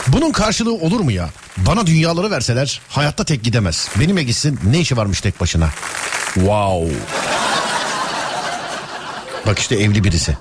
[0.07, 1.29] Bunun karşılığı olur mu ya?
[1.57, 3.89] Bana dünyaları verseler hayatta tek gidemez.
[3.99, 5.69] Benimle gitsin ne işi varmış tek başına?
[6.34, 6.89] Wow.
[9.47, 10.37] Bak işte evli birisi.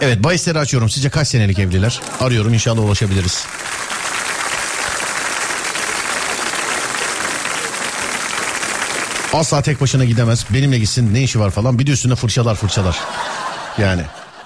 [0.00, 0.90] Evet bahisleri açıyorum.
[0.90, 2.00] Sizce kaç senelik evliler?
[2.20, 3.44] Arıyorum inşallah ulaşabiliriz.
[9.32, 10.46] Asla tek başına gidemez.
[10.50, 11.78] Benimle gitsin ne işi var falan.
[11.78, 12.98] Bir de üstüne fırçalar fırçalar.
[13.78, 14.02] Yani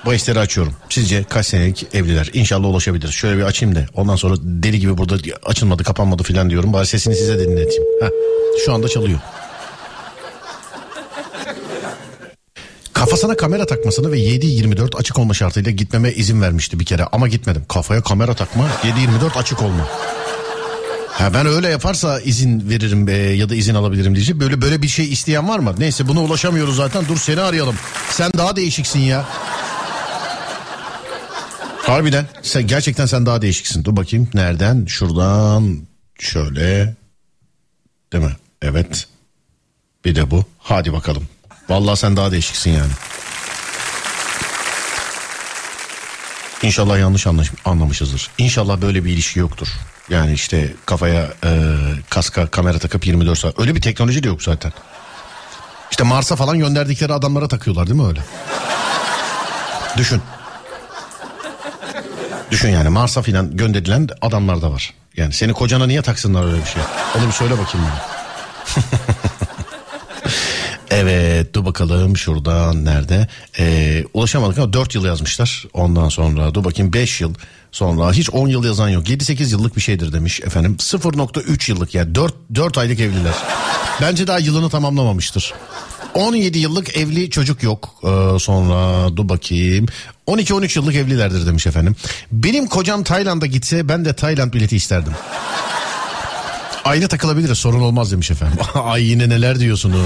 [0.07, 0.75] bahisleri açıyorum.
[0.89, 2.31] Sizce kaç senelik evliler?
[2.33, 3.09] İnşallah ulaşabilir.
[3.09, 6.73] Şöyle bir açayım da ondan sonra deli gibi burada açılmadı kapanmadı filan diyorum.
[6.73, 7.83] Bari sesini size dinleteyim.
[8.03, 8.09] Heh,
[8.65, 9.19] şu anda çalıyor.
[12.95, 17.65] Kafasına kamera takmasını ve 7-24 açık olma şartıyla gitmeme izin vermişti bir kere ama gitmedim.
[17.69, 19.89] Kafaya kamera takma 7-24 açık olma.
[21.11, 24.41] Ha ben öyle yaparsa izin veririm e, ya da izin alabilirim diyecek.
[24.41, 25.75] Böyle böyle bir şey isteyen var mı?
[25.79, 27.09] Neyse buna ulaşamıyoruz zaten.
[27.09, 27.77] Dur seni arayalım.
[28.11, 29.25] Sen daha değişiksin ya.
[31.79, 33.85] Harbiden sen gerçekten sen daha değişiksin.
[33.85, 34.87] Dur bakayım nereden?
[34.87, 35.79] Şuradan
[36.19, 36.95] şöyle.
[38.13, 38.37] Değil mi?
[38.63, 39.07] Evet.
[40.05, 40.45] Bir de bu.
[40.59, 41.29] Hadi bakalım.
[41.69, 42.91] Vallahi sen daha değişiksin yani.
[46.63, 48.31] İnşallah yanlış anlaş- anlamışızdır.
[48.39, 49.69] İnşallah böyle bir ilişki yoktur.
[50.11, 51.51] Yani işte kafaya e,
[52.11, 53.59] kaska kamera takıp 24 saat.
[53.61, 54.73] Öyle bir teknoloji de yok zaten.
[55.91, 58.21] İşte Mars'a falan gönderdikleri adamlara takıyorlar değil mi öyle?
[59.97, 60.23] Düşün.
[62.51, 64.95] Düşün yani Mars'a falan gönderilen adamlar da var.
[65.17, 66.83] Yani seni kocana niye taksınlar öyle bir şey?
[67.19, 68.05] Onu bir söyle bakayım bana.
[70.91, 73.29] Evet dur bakalım şuradan nerede?
[73.59, 75.65] Ee, ulaşamadık ama 4 yıl yazmışlar.
[75.73, 77.35] Ondan sonra dur bakayım 5 yıl
[77.73, 78.13] sonra.
[78.13, 79.09] Hiç 10 yıl yazan yok.
[79.09, 80.77] 7-8 yıllık bir şeydir demiş efendim.
[80.79, 83.35] 0.3 yıllık yani 4, 4 aylık evliler.
[84.01, 85.55] Bence daha yılını tamamlamamıştır.
[86.15, 87.95] 17 yıllık evli çocuk yok.
[88.05, 89.87] Ee, sonra dur bakayım.
[90.27, 91.97] 12-13 yıllık evlilerdir demiş efendim.
[92.33, 95.13] Benim kocam Tayland'a gitse ben de Tayland bileti isterdim
[96.85, 98.59] Aile takılabiliriz sorun olmaz demiş efendim.
[98.75, 100.01] Ay yine neler diyorsunuz.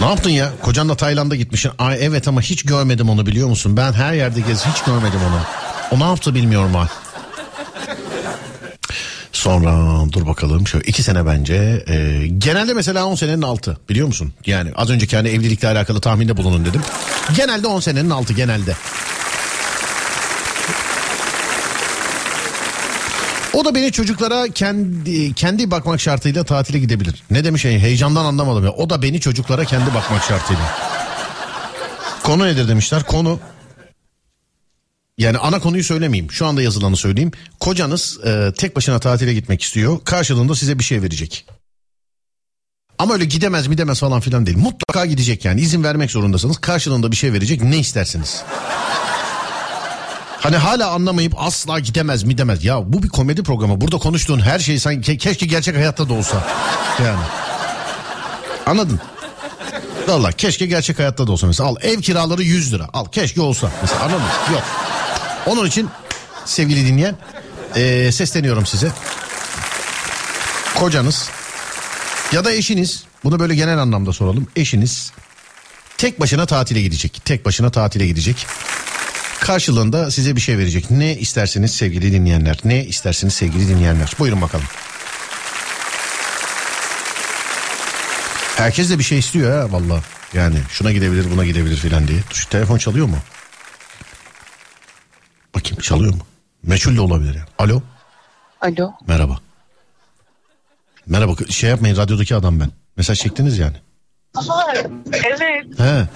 [0.00, 0.52] ne yaptın ya?
[0.62, 1.72] Kocanla Tayland'a gitmişsin.
[1.78, 3.76] Ay evet ama hiç görmedim onu biliyor musun?
[3.76, 5.40] Ben her yerde gez hiç görmedim onu.
[5.90, 6.86] O ne yaptı bilmiyorum ay.
[9.32, 14.32] Sonra dur bakalım şöyle iki sene bence e, genelde mesela 10 senenin altı biliyor musun?
[14.46, 16.82] Yani az önceki hani evlilikle alakalı tahminde bulunun dedim.
[17.36, 18.76] Genelde 10 senenin altı genelde.
[23.60, 27.22] O da beni çocuklara kendi kendi bakmak şartıyla tatile gidebilir.
[27.30, 28.70] Ne demiş şey heyecandan anlamadım ya.
[28.70, 30.62] O da beni çocuklara kendi bakmak şartıyla.
[32.22, 33.02] Konu nedir demişler.
[33.02, 33.40] Konu
[35.18, 36.32] yani ana konuyu söylemeyeyim.
[36.32, 37.32] Şu anda yazılanı söyleyeyim.
[37.60, 39.98] Kocanız e, tek başına tatile gitmek istiyor.
[40.04, 41.46] Karşılığında size bir şey verecek.
[42.98, 44.58] Ama öyle gidemez mi demez falan filan değil.
[44.58, 45.60] Mutlaka gidecek yani.
[45.60, 46.58] İzin vermek zorundasınız.
[46.58, 47.62] Karşılığında bir şey verecek.
[47.62, 48.42] Ne istersiniz?
[50.40, 52.64] Hani hala anlamayıp asla gidemez mi demez.
[52.64, 53.80] Ya bu bir komedi programı.
[53.80, 56.46] Burada konuştuğun her şey sanki ke- keşke gerçek hayatta da olsa.
[57.04, 57.22] Yani.
[58.66, 59.00] Anladın?
[60.08, 61.46] Valla keşke gerçek hayatta da olsa.
[61.46, 62.88] Mesela al ev kiraları 100 lira.
[62.92, 63.70] Al keşke olsa.
[63.82, 64.24] Mesela anladın?
[64.52, 64.62] Yok.
[65.46, 65.88] Onun için
[66.44, 67.16] sevgili dinleyen
[67.76, 68.92] eee, sesleniyorum size.
[70.74, 71.28] Kocanız
[72.32, 74.46] ya da eşiniz bunu böyle genel anlamda soralım.
[74.56, 75.12] Eşiniz
[75.98, 77.20] tek başına tatile gidecek.
[77.24, 78.46] Tek başına tatile gidecek.
[79.40, 80.90] Karşılığında size bir şey verecek.
[80.90, 82.58] Ne isterseniz sevgili dinleyenler.
[82.64, 84.12] Ne isterseniz sevgili dinleyenler.
[84.18, 84.64] Buyurun bakalım.
[88.56, 90.02] Herkes de bir şey istiyor ha valla.
[90.34, 92.18] Yani şuna gidebilir buna gidebilir filan diye.
[92.32, 93.16] Şu telefon çalıyor mu?
[95.54, 96.26] Bakayım çalıyor mu?
[96.62, 97.48] Meçhul de olabilir yani.
[97.58, 97.82] Alo
[98.60, 98.92] Alo.
[99.06, 99.38] merhaba.
[101.06, 102.70] Merhaba şey yapmayın radyodaki adam ben.
[102.96, 103.76] Mesaj çektiniz yani.
[105.12, 105.66] Evet.
[105.78, 106.08] He.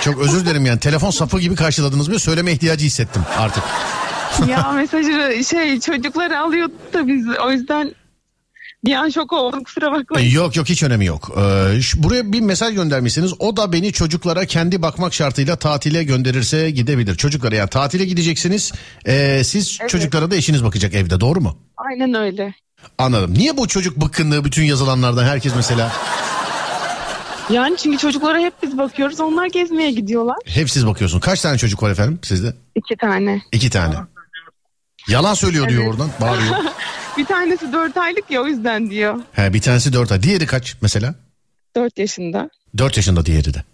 [0.00, 3.62] Çok özür dilerim yani telefon sapı gibi karşıladınız ve söyleme ihtiyacı hissettim artık.
[4.48, 7.94] ya mesajı şey çocukları alıyordu da biz o yüzden
[8.84, 10.30] bir an şok oldum kusura E, bakmayın.
[10.30, 11.30] Yok yok hiç önemi yok.
[11.38, 13.32] Ee, şu- buraya bir mesaj göndermişsiniz.
[13.38, 17.14] O da beni çocuklara kendi bakmak şartıyla tatile gönderirse gidebilir.
[17.16, 18.72] Çocuklara yani tatile gideceksiniz.
[19.06, 19.90] Ee, siz Evet.
[19.90, 21.58] çocuklara da eşiniz bakacak evde doğru mu?
[21.76, 22.54] Aynen öyle.
[22.98, 23.34] Anladım.
[23.34, 25.92] Niye bu çocuk bıkkınlığı bütün yazılanlardan herkes mesela
[27.52, 30.36] Yani çünkü çocuklara hep biz bakıyoruz onlar gezmeye gidiyorlar.
[30.44, 31.20] hep siz bakıyorsun.
[31.20, 32.54] Kaç tane çocuk var efendim sizde?
[32.74, 33.42] İki tane.
[33.52, 33.94] İki tane.
[35.08, 35.92] Yalan söylüyor diyor Evet.
[35.92, 36.54] oradan bağırıyor.
[37.18, 39.20] bir tanesi dört aylık ya o yüzden diyor.
[39.32, 40.22] He, bir tanesi dört ay.
[40.22, 41.14] Diğeri kaç mesela?
[41.76, 42.50] Dört yaşında.
[42.78, 43.64] Dört yaşında diğeri de.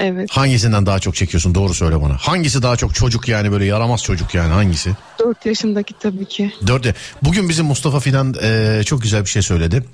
[0.00, 0.30] Evet.
[0.30, 2.16] Hangisinden daha çok çekiyorsun doğru söyle bana.
[2.16, 4.90] Hangisi daha çok çocuk yani böyle yaramaz çocuk yani hangisi?
[5.18, 6.52] Dört yaşındaki tabii ki.
[6.66, 6.94] Dörde.
[7.22, 9.84] Bugün bizim Mustafa filan eee, çok güzel bir şey söyledi.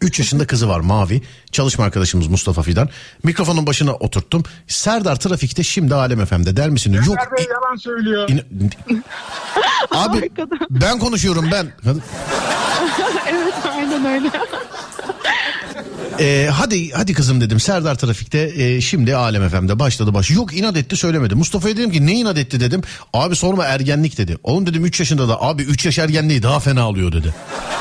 [0.00, 1.22] 3 yaşında kızı var Mavi.
[1.52, 2.88] Çalışma arkadaşımız Mustafa Fidan.
[3.22, 4.42] Mikrofonun başına oturttum.
[4.66, 6.92] Serdar trafikte şimdi Alem FM'de der misin?
[6.92, 7.16] Yok.
[7.38, 8.28] Bey yalan söylüyor.
[8.28, 8.72] İn-
[9.90, 10.30] Abi
[10.70, 11.72] ben konuşuyorum ben.
[13.30, 14.30] evet aynen öyle.
[16.20, 20.30] Ee, hadi hadi kızım dedim Serdar Trafik'te e, şimdi Alem FM'de başladı baş.
[20.30, 21.34] Yok inat etti söylemedi.
[21.34, 22.82] Mustafa'ya dedim ki ne inat etti dedim.
[23.12, 24.38] Abi sorma ergenlik dedi.
[24.42, 27.34] Oğlum dedim 3 yaşında da abi 3 yaş ergenliği daha fena alıyor dedi.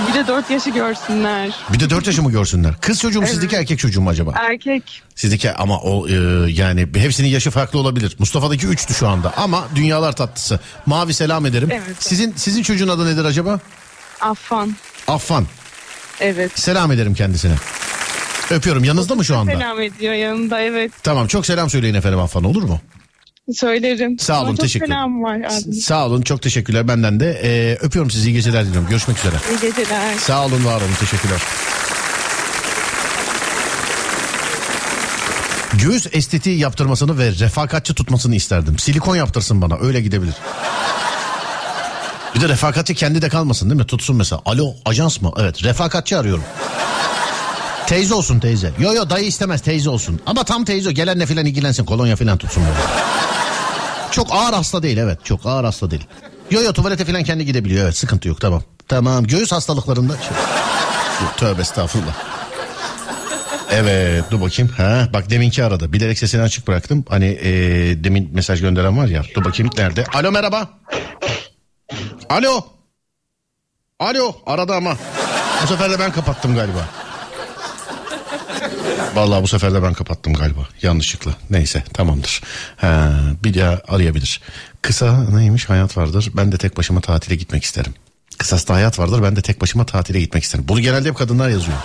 [0.09, 1.55] Bir de dört yaşı görsünler.
[1.73, 2.73] Bir de 4 yaşımı görsünler.
[2.81, 3.29] Kız çocuğum Evet.
[3.29, 4.33] sizdeki erkek çocuğum acaba?
[4.49, 5.01] Erkek.
[5.15, 6.13] Sizdeki ama o e,
[6.51, 8.15] yani hepsinin yaşı farklı olabilir.
[8.19, 10.59] Mustafa'daki 3'tü şu anda ama dünyalar tatlısı.
[10.85, 11.69] Mavi selam ederim.
[11.71, 11.95] Evet.
[11.99, 13.59] Sizin sizin çocuğun adı nedir acaba?
[14.21, 14.75] Affan.
[15.07, 15.45] Affan.
[16.19, 16.51] Evet.
[16.59, 17.53] Selam ederim kendisine.
[18.51, 18.83] Öpüyorum.
[18.83, 19.51] Yanınızda mı şu anda?
[19.51, 20.91] Selam ediyor yanında evet.
[21.03, 22.79] Tamam çok selam söyleyin efendim Affan olur mu?
[23.53, 24.19] Söylerim.
[24.19, 25.73] Sağ olun, Ama çok teşekkür selam var abi.
[25.73, 27.41] Sağ olun çok teşekkürler benden de.
[27.43, 28.89] Ee, öpüyorum sizi iyi geceler diliyorum.
[28.89, 29.35] Görüşmek üzere.
[29.51, 30.17] İyi geceler.
[30.17, 31.41] Sağ olun var olun teşekkürler.
[35.73, 38.79] Göğüs estetiği yaptırmasını ve refakatçi tutmasını isterdim.
[38.79, 40.33] Silikon yaptırsın bana öyle gidebilir.
[42.35, 43.87] Bir de refakatçi kendi de kalmasın değil mi?
[43.87, 44.41] Tutsun mesela.
[44.45, 45.31] Alo ajans mı?
[45.39, 46.43] Evet refakatçi arıyorum.
[47.87, 48.71] Teyze olsun teyze.
[48.79, 50.19] Yo yo dayı istemez teyze olsun.
[50.25, 52.79] Ama tam teyze gelenle filan ilgilensin kolonya filan tutsun böyle.
[54.11, 56.07] Çok ağır hasta değil evet çok ağır hasta değil.
[56.51, 58.63] Yo yo tuvalete filan kendi gidebiliyor evet sıkıntı yok tamam.
[58.87, 60.13] Tamam göğüs hastalıklarında.
[60.17, 60.37] Şey...
[61.37, 62.13] Tövbe estağfurullah.
[63.71, 64.71] Evet dur bakayım.
[64.77, 65.93] Ha, bak deminki arada.
[65.93, 67.05] Bilerek sesini açık bıraktım.
[67.09, 67.49] Hani ee,
[68.03, 69.23] demin mesaj gönderen var ya.
[69.35, 70.05] Dur bakayım nerede?
[70.13, 70.69] Alo merhaba.
[72.29, 72.65] Alo.
[73.99, 74.97] Alo arada ama.
[75.63, 76.87] Bu sefer de ben kapattım galiba.
[79.15, 80.67] Vallahi bu sefer de ben kapattım galiba.
[80.81, 81.31] Yanlışlıkla.
[81.49, 82.41] Neyse tamamdır.
[82.77, 83.11] Ha,
[83.43, 84.41] bir daha arayabilir.
[84.81, 86.31] Kısa neymiş hayat vardır.
[86.35, 87.93] Ben de tek başıma tatile gitmek isterim.
[88.37, 89.23] Kısasta hayat vardır.
[89.23, 90.65] Ben de tek başıma tatile gitmek isterim.
[90.67, 91.77] Bunu genelde hep kadınlar yazıyor.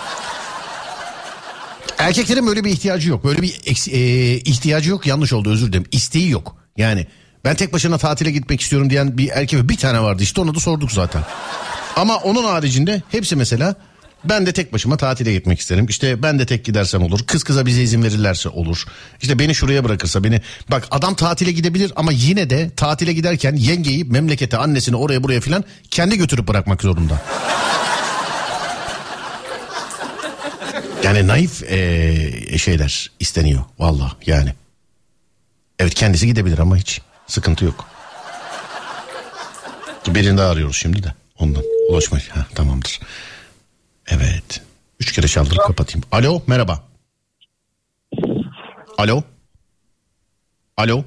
[1.97, 3.23] Erkeklerin böyle bir ihtiyacı yok.
[3.23, 5.07] Böyle bir eks- e, ihtiyacı yok.
[5.07, 5.85] Yanlış oldu özür dilerim.
[5.91, 6.55] İsteği yok.
[6.77, 7.07] Yani
[7.45, 10.23] ben tek başına tatile gitmek istiyorum diyen bir erkek bir tane vardı.
[10.23, 11.23] İşte onu da sorduk zaten.
[11.95, 13.75] Ama onun haricinde hepsi mesela
[14.29, 15.85] ben de tek başıma tatile gitmek isterim.
[15.89, 17.19] İşte ben de tek gidersem olur.
[17.27, 18.83] Kız kıza bize izin verirlerse olur.
[19.21, 20.41] İşte beni şuraya bırakırsa beni...
[20.71, 25.63] Bak adam tatile gidebilir ama yine de tatile giderken yengeyi, memlekete, annesini oraya buraya filan
[25.91, 27.21] kendi götürüp bırakmak zorunda.
[31.03, 34.53] Yani naif eee, şeyler isteniyor valla yani.
[35.79, 37.85] Evet kendisi gidebilir ama hiç sıkıntı yok.
[40.07, 42.21] Birini daha arıyoruz şimdi de ondan ulaşmak.
[42.29, 42.99] Ha, tamamdır.
[44.07, 44.61] Evet.
[44.99, 46.05] Üç kere çaldırıp kapatayım.
[46.11, 46.83] Alo merhaba.
[48.97, 49.23] Alo.
[50.77, 51.03] Alo.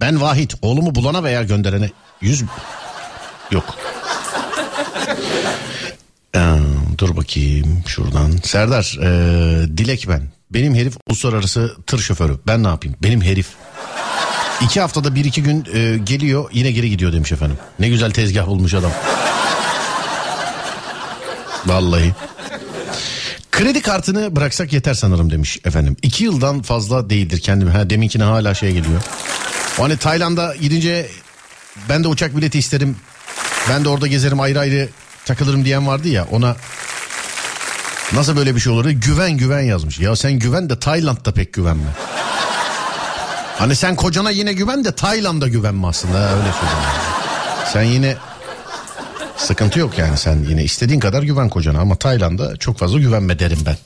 [0.00, 0.54] Ben Vahit.
[0.62, 1.90] Oğlumu bulana veya gönderene
[2.20, 2.44] yüz...
[3.50, 3.78] Yok.
[6.34, 6.58] Ee,
[6.98, 8.30] dur bakayım şuradan.
[8.30, 10.22] Serdar ee, Dilek ben.
[10.50, 12.38] Benim herif uluslararası tır şoförü.
[12.46, 12.96] Ben ne yapayım?
[13.02, 13.48] Benim herif.
[14.60, 17.58] İki haftada bir iki gün ee, geliyor yine geri gidiyor demiş efendim.
[17.78, 18.92] Ne güzel tezgah bulmuş adam.
[21.66, 22.14] Vallahi.
[23.52, 25.96] Kredi kartını bıraksak yeter sanırım demiş efendim.
[26.02, 27.68] İki yıldan fazla değildir kendim.
[27.68, 29.02] Ha, deminkine hala şey geliyor.
[29.78, 31.06] O hani Tayland'a gidince
[31.88, 32.96] ben de uçak bileti isterim.
[33.68, 34.88] Ben de orada gezerim ayrı ayrı
[35.24, 36.56] takılırım diyen vardı ya ona
[38.12, 38.90] nasıl böyle bir şey olur?
[38.90, 39.98] Güven güven yazmış.
[39.98, 41.90] Ya sen güven de Tayland'da pek güvenme.
[43.58, 46.90] Hani sen kocana yine güven de Tayland'a güvenme aslında öyle söyleyeyim.
[47.72, 48.16] Sen yine
[49.38, 53.58] sıkıntı yok yani sen yine istediğin kadar güven kocana ama Tayland'a çok fazla güvenme derim
[53.66, 53.76] ben.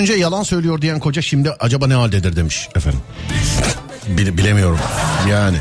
[0.00, 3.00] Önce yalan söylüyor diyen koca şimdi acaba ne haldedir demiş efendim.
[4.08, 4.78] Bil- bilemiyorum
[5.30, 5.56] yani.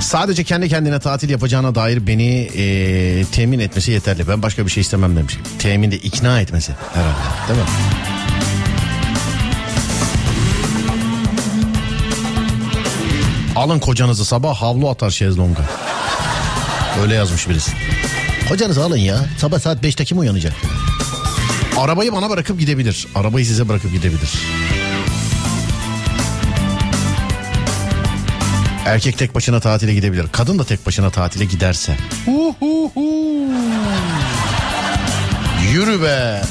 [0.00, 4.28] Sadece kendi kendine tatil yapacağına dair beni eee, temin etmesi yeterli.
[4.28, 5.38] Ben başka bir şey istemem demiş.
[5.58, 7.18] Temin de ikna etmesi herhalde
[7.48, 7.66] değil mi?
[13.56, 15.62] Alın kocanızı sabah havlu atar şezlonga.
[17.02, 17.72] Öyle yazmış birisi.
[18.50, 19.24] Kocanızı alın ya.
[19.38, 20.52] Sabah saat 5'te kim uyanacak?
[21.78, 23.06] Arabayı bana bırakıp gidebilir.
[23.14, 24.30] Arabayı size bırakıp gidebilir.
[28.86, 30.26] Erkek tek başına tatile gidebilir.
[30.32, 31.96] Kadın da tek başına tatile giderse.
[35.72, 36.42] Yürü be.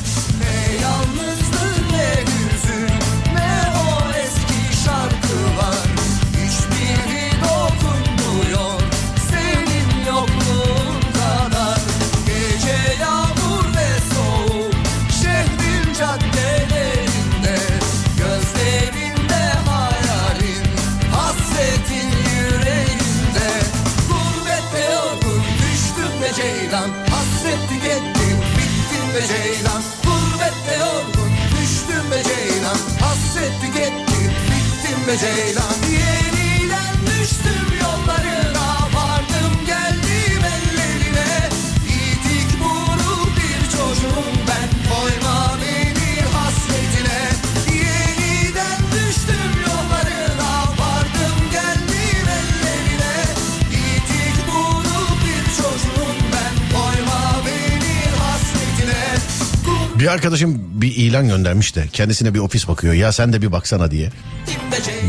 [60.09, 62.93] Bir arkadaşım bir ilan göndermiş de kendisine bir ofis bakıyor.
[62.93, 64.11] Ya sen de bir baksana diye.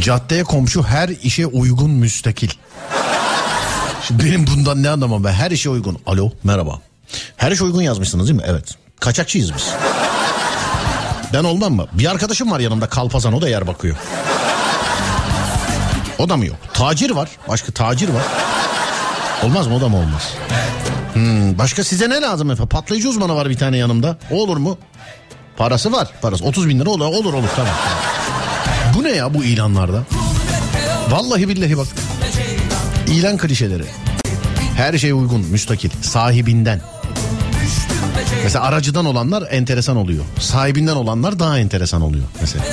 [0.00, 2.50] Caddeye komşu her işe uygun müstakil.
[4.10, 5.98] Benim bundan ne anlamam ben her işe uygun.
[6.06, 6.80] Alo merhaba.
[7.36, 8.44] Her işe uygun yazmışsınız değil mi?
[8.46, 8.74] Evet.
[9.00, 9.68] Kaçakçıyız biz.
[11.32, 11.86] Ben olmam mı?
[11.92, 13.96] Bir arkadaşım var yanımda kalpazan o da yer bakıyor.
[16.18, 16.56] O da mı yok?
[16.74, 17.28] Tacir var.
[17.48, 18.22] Başka tacir var.
[19.42, 20.34] Olmaz mı o da mı olmaz?
[21.20, 22.68] Hmm, başka size ne lazım efendim?
[22.68, 24.18] Patlayıcı uzmanı var bir tane yanımda.
[24.30, 24.78] O olur mu?
[25.56, 26.08] Parası var.
[26.22, 27.74] Parası 30 bin lira olur olur olur tamam.
[28.94, 30.02] Bu ne ya bu ilanlarda?
[31.10, 31.86] Vallahi billahi bak.
[33.08, 33.84] İlan klişeleri.
[34.76, 36.80] Her şey uygun, müstakil, sahibinden.
[38.42, 40.24] Mesela aracıdan olanlar enteresan oluyor.
[40.38, 42.64] Sahibinden olanlar daha enteresan oluyor mesela.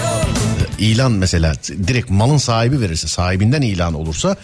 [0.80, 1.53] İlan mesela
[1.88, 4.38] direkt malın sahibi verirse sahibinden ilan olursa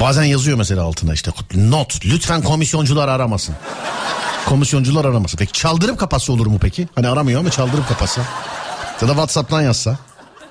[0.00, 3.54] bazen yazıyor mesela altına işte not lütfen komisyoncular aramasın.
[4.46, 5.38] Komisyoncular aramasın.
[5.38, 6.88] Peki çaldırıp kapatsa olur mu peki?
[6.94, 8.20] Hani aramıyor ama çaldırıp kapatsa.
[9.02, 9.98] Ya da Whatsapp'tan yazsa.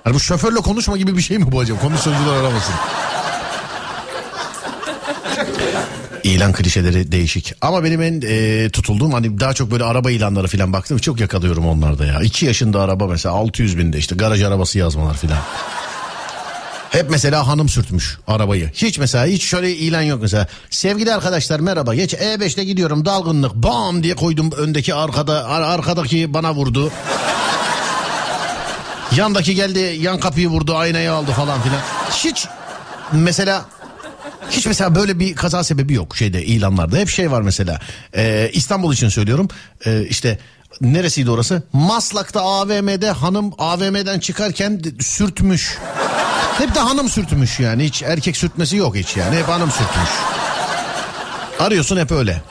[0.04, 1.80] Hani bu şoförle konuşma gibi bir şey mi bu acaba?
[1.80, 2.76] Komisyoncular aramasın.
[6.24, 7.54] İlan klişeleri değişik.
[7.62, 10.98] Ama benim en e, tutulduğum hani daha çok böyle araba ilanları falan baktım.
[10.98, 12.22] Çok yakalıyorum onlarda ya.
[12.22, 15.38] 2 yaşında araba mesela 600 binde işte garaj arabası yazmalar falan.
[16.92, 18.72] Hep mesela hanım sürtmüş arabayı.
[18.74, 20.48] Hiç mesela hiç şöyle ilan yok mesela.
[20.70, 21.96] Sevgili arkadaşlar merhaba.
[21.96, 23.56] Geç E5'te gidiyorum dalgınlık.
[23.56, 26.92] Bam diye koydum öndeki arkada ar- arkadaki bana vurdu.
[29.16, 31.80] Yandaki geldi yan kapıyı vurdu aynayı aldı falan filan.
[32.12, 32.48] Hiç
[33.12, 33.66] mesela
[34.52, 36.98] hiç mesela böyle bir kaza sebebi yok şeyde ilanlarda.
[36.98, 37.80] Hep şey var mesela.
[38.16, 39.48] Ee, İstanbul için söylüyorum.
[39.86, 40.40] Ee, işte
[40.82, 41.64] neresiydi orası?
[41.74, 45.78] Maslak'ta AVM'de hanım AVM'den çıkarken sürtmüş.
[46.58, 47.84] Hep de hanım sürtmüş yani.
[47.84, 49.36] Hiç erkek sürtmesi yok hiç yani.
[49.36, 50.10] Hep hanım sürtmüş.
[51.60, 52.42] Arıyorsun hep öyle.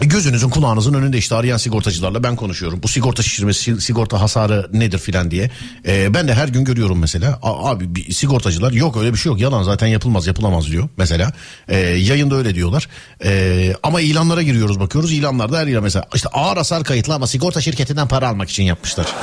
[0.00, 2.80] Gözünüzün kulağınızın önünde işte arayan sigortacılarla ben konuşuyorum.
[2.82, 5.50] Bu sigorta şişirmesi, sigorta hasarı nedir filan diye.
[5.86, 7.38] Ee, ben de her gün görüyorum mesela.
[7.42, 9.40] A- abi bir sigortacılar yok öyle bir şey yok.
[9.40, 11.32] Yalan zaten yapılmaz yapılamaz diyor mesela.
[11.68, 12.88] Ee, yayında öyle diyorlar.
[13.24, 15.12] Ee, ama ilanlara giriyoruz bakıyoruz.
[15.12, 19.06] İlanlarda her ilan mesela işte ağır hasar kayıtlı ama sigorta şirketinden para almak için yapmışlar.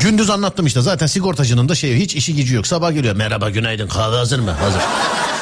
[0.00, 2.66] Gündüz anlattım işte zaten sigortacının da şey hiç işi gücü yok.
[2.66, 4.50] Sabah geliyor merhaba günaydın kahve hazır mı?
[4.50, 4.82] Hazır.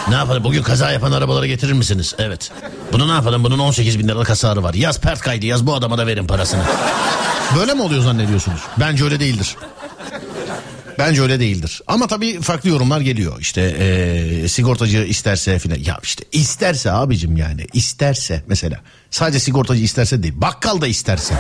[0.09, 2.15] Ne yapalım bugün kaza yapan arabaları getirir misiniz?
[2.19, 2.51] Evet.
[2.93, 4.75] Bunu ne yapalım bunun 18 bin liralık hasarı var.
[4.75, 6.63] Yaz pert kaydı yaz bu adama da verin parasını.
[7.59, 8.61] Böyle mi oluyor zannediyorsunuz?
[8.81, 9.57] Bence öyle değildir.
[10.99, 11.81] Bence öyle değildir.
[11.87, 13.41] Ama tabii farklı yorumlar geliyor.
[13.41, 15.77] İşte eee, sigortacı isterse filan.
[15.79, 18.81] Ya işte isterse abicim yani isterse mesela.
[19.11, 20.35] Sadece sigortacı isterse değil.
[20.37, 21.35] Bakkal da isterse.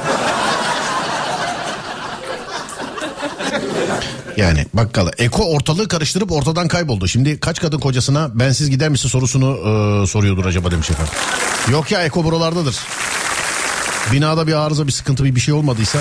[4.38, 5.10] Yani bakkala.
[5.18, 7.08] Eko ortalığı karıştırıp ortadan kayboldu.
[7.08, 11.12] Şimdi kaç kadın kocasına bensiz gider misin sorusunu e, soruyordur acaba demiş efendim.
[11.70, 12.76] Yok ya Eko buralardadır.
[14.12, 15.98] Binada bir arıza bir sıkıntı bir bir şey olmadıysa.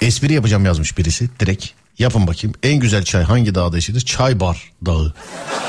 [0.00, 1.66] Espri yapacağım yazmış birisi direkt.
[1.98, 2.54] Yapın bakayım.
[2.62, 4.00] En güzel çay hangi dağda içilir?
[4.00, 5.14] Çay bar dağı.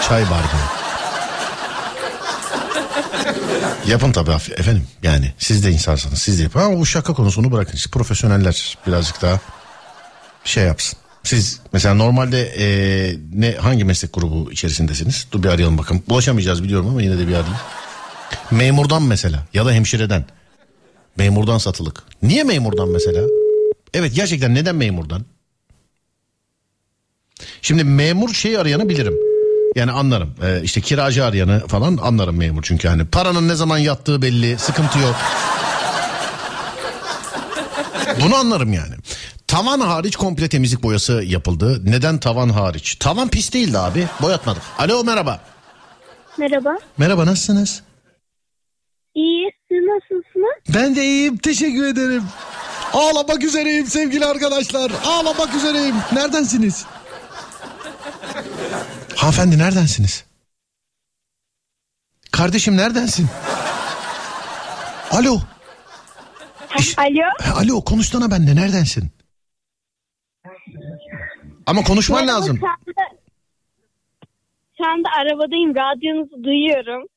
[0.07, 0.82] Çay bar dağı.
[3.87, 7.73] Yapın tabii efendim yani siz de insansınız siz de yapın ama bu şaka konusunu bırakın
[7.75, 9.39] işte profesyoneller birazcık daha
[10.43, 10.99] şey yapsın.
[11.23, 15.27] Siz mesela normalde eee, ne hangi meslek grubu içerisindesiniz?
[15.31, 16.03] Dur bir arayalım bakalım.
[16.09, 17.57] Ulaşamayacağız biliyorum ama yine de bir arayayım.
[18.51, 20.25] Memurdan mesela ya da hemşireden.
[21.17, 22.03] Memurdan satılık.
[22.21, 23.21] Niye memurdan mesela?
[23.93, 25.25] Evet gerçekten neden memurdan?
[27.61, 29.13] Şimdi memur şey arayanı bilirim.
[29.75, 30.35] Yani anlarım.
[30.43, 34.99] Ee, işte kiracı arayanı falan anlarım memur çünkü hani paranın ne zaman yattığı belli, sıkıntı
[34.99, 35.15] yok.
[38.21, 38.95] Bunu anlarım yani.
[39.47, 41.81] Tavan hariç komple temizlik boyası yapıldı.
[41.85, 42.95] Neden tavan hariç?
[42.95, 44.07] Tavan pis değildi abi.
[44.21, 44.61] Boyatmadık.
[44.79, 45.39] Alo merhaba.
[46.37, 46.77] Merhaba.
[46.97, 47.81] Merhaba nasılsınız?
[49.15, 49.51] İyi.
[49.71, 50.75] Siz nasılsınız?
[50.75, 52.23] Ben de iyiyim teşekkür ederim.
[52.93, 54.91] Ağlamak üzereyim sevgili arkadaşlar.
[55.05, 55.95] Ağlamak üzereyim.
[56.13, 56.85] Neredensiniz?
[59.15, 60.25] Hanımefendi neredensiniz?
[62.31, 63.27] Kardeşim neredensin?
[65.11, 65.39] Alo.
[66.97, 67.55] Alo.
[67.55, 69.11] Alo konuşsana bende neredensin?
[71.65, 72.57] Ama konuşman Merhaba, lazım.
[72.59, 73.17] Şu anda,
[74.77, 75.75] şu anda arabadayım.
[75.75, 77.07] Radyonuzu duyuyorum.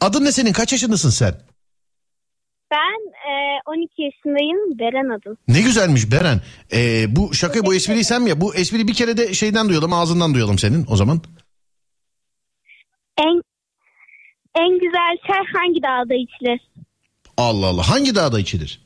[0.00, 0.52] Adın ne senin?
[0.52, 1.34] Kaç yaşındasın sen?
[2.70, 4.78] Ben e, 12 yaşındayım.
[4.78, 5.36] Beren adım.
[5.48, 6.40] Ne güzelmiş Beren.
[6.72, 8.40] Ee, bu şaka bu espriyi sen mi ya?
[8.40, 11.20] Bu espriyi bir kere de şeyden duyalım ağzından duyalım senin o zaman.
[13.18, 13.42] En
[14.56, 16.60] en güzel çay hangi dağda içilir?
[17.36, 17.90] Allah Allah.
[17.90, 18.80] Hangi dağda içilir?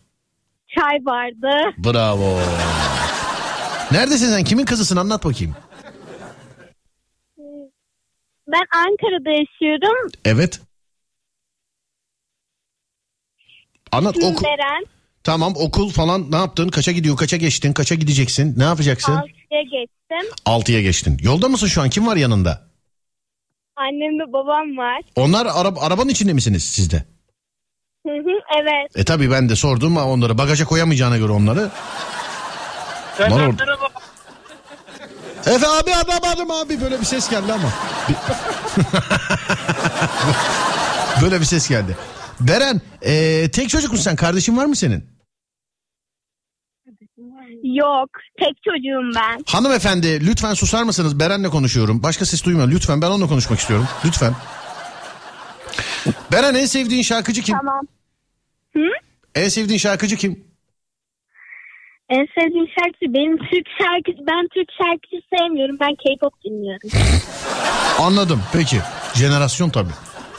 [0.68, 1.74] Çay vardı.
[1.78, 2.38] Bravo.
[3.92, 4.44] Neredesin sen?
[4.44, 4.96] Kimin kızısın?
[4.96, 5.54] Anlat bakayım.
[8.48, 10.10] Ben Ankara'da yaşıyorum.
[10.24, 10.60] Evet.
[13.92, 14.44] Anlat İsmim okul.
[14.44, 14.84] Beren.
[15.24, 16.68] Tamam okul falan ne yaptın?
[16.68, 17.16] Kaça gidiyor?
[17.16, 17.72] Kaça geçtin?
[17.72, 18.54] Kaça gideceksin?
[18.58, 19.12] Ne yapacaksın?
[19.12, 20.32] 6'ya geçtim.
[20.46, 21.18] Altıya geçtin.
[21.22, 21.90] Yolda mısın şu an?
[21.90, 22.68] Kim var yanında?
[23.76, 25.02] Annem ve babam var.
[25.16, 26.96] Onlar araba, arabanın içinde misiniz sizde?
[28.06, 28.96] Hı hı, evet.
[28.96, 31.70] E tabi ben de sordum ama onları bagaja koyamayacağına göre onları.
[33.20, 33.64] Lan orada-
[35.46, 37.68] Efe abi anlamadım abi böyle bir ses geldi ama.
[41.22, 41.96] Böyle bir ses geldi.
[42.40, 44.16] Beren e, tek çocuk musun sen?
[44.16, 45.04] Kardeşin var mı senin?
[47.62, 48.10] Yok.
[48.38, 49.44] Tek çocuğum ben.
[49.46, 51.20] Hanımefendi lütfen susar mısınız?
[51.20, 52.02] Beren'le konuşuyorum.
[52.02, 52.74] Başka ses duymuyorum.
[52.74, 53.86] Lütfen ben onunla konuşmak istiyorum.
[54.04, 54.34] Lütfen.
[56.32, 57.56] Beren en sevdiğin şarkıcı kim?
[57.58, 57.80] Tamam.
[58.76, 58.82] Hı?
[59.34, 60.44] En sevdiğin şarkıcı kim?
[62.08, 64.26] En sevdiğim şarkı benim Türk şarkısı.
[64.26, 65.76] Ben Türk şarkıcı sevmiyorum.
[65.80, 66.90] Ben K-pop dinliyorum.
[67.98, 68.76] Anladım peki.
[69.14, 69.92] Jenerasyon tabii.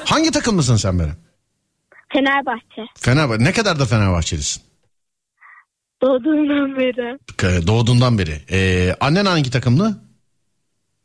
[0.06, 1.29] Hangi takımlısın sen Beren?
[2.14, 2.82] Fenerbahçe.
[3.00, 3.44] Fenerbahçe.
[3.44, 4.64] Ne kadar da Fenerbahçelisin?
[6.02, 7.18] Doğduğumdan beri.
[7.68, 8.42] Doğduğundan beri.
[8.52, 10.02] Ee, annen hangi takımlı?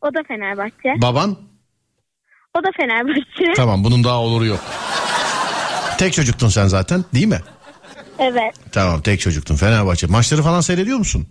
[0.01, 1.03] O da Fenerbahçe.
[1.03, 1.37] Baban?
[2.59, 3.53] O da Fenerbahçe.
[3.57, 4.61] Tamam bunun daha oluru yok.
[5.99, 7.41] Tek çocuktun sen zaten değil mi?
[8.19, 8.55] Evet.
[8.73, 10.07] Tamam tek çocuktun Fenerbahçe.
[10.07, 11.29] Maçları falan seyrediyor musun?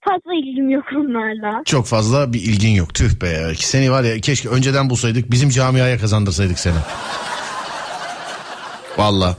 [0.00, 1.62] Fazla ilgim yok onlarla.
[1.64, 2.94] Çok fazla bir ilgin yok.
[2.94, 3.52] Tüh be.
[3.56, 6.76] Seni var ya keşke önceden bulsaydık bizim camiaya kazandırsaydık seni.
[8.98, 9.36] Valla.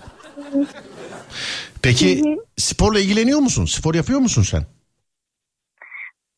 [1.81, 2.23] Peki
[2.57, 3.65] sporla ilgileniyor musun?
[3.65, 4.65] Spor yapıyor musun sen?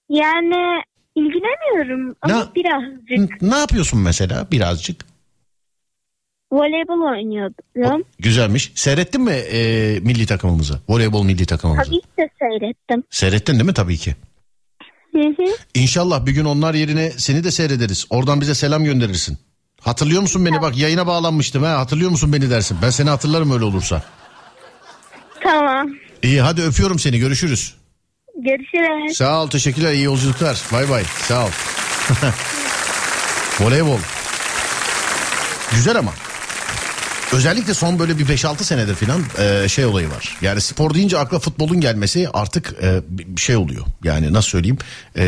[0.10, 0.84] Yani
[1.16, 3.42] ilgilenmiyorum ama Ne- birazcık.
[3.42, 5.06] Ne yapıyorsun mesela birazcık?
[6.52, 8.04] Voleybol oynuyordum.
[8.20, 8.72] Güzelmiş.
[8.76, 9.60] Seyrettin mi e,
[10.00, 10.80] milli takımımızı?
[10.90, 11.86] Voleybol milli takımımızı.
[11.90, 13.04] Tabii ki de seyrettim.
[13.10, 13.74] Seyrettin değil mi?
[13.74, 14.16] Tabii ki.
[15.12, 15.46] Hı hı.
[15.74, 18.06] İnşallah bir gün onlar yerine seni de seyrederiz.
[18.10, 19.38] Oradan bize selam gönderirsin.
[19.82, 20.62] Hatırlıyor musun beni?
[20.62, 21.80] Bak yayına bağlanmıştım ha.
[21.80, 22.78] Hatırlıyor musun beni dersin.
[22.82, 24.02] Ben seni hatırlarım öyle olursa.
[25.44, 25.88] Tamam.
[26.24, 27.20] İyi hadi öpüyorum seni.
[27.20, 27.76] Görüşürüz.
[28.36, 29.18] Görüşürüz.
[29.18, 30.62] Sağ ol teşekkürler iyi yolculuklar.
[30.74, 31.50] Bay bay sağ ol.
[33.60, 34.00] Voleybol.
[35.72, 36.12] Güzel ama.
[37.34, 40.38] Özellikle son böyle bir 5-6 senedir falan e, şey olayı var.
[40.42, 43.02] Yani spor deyince akla futbolun gelmesi artık e,
[43.38, 43.86] şey oluyor.
[44.04, 44.78] Yani nasıl söyleyeyim
[45.18, 45.26] e,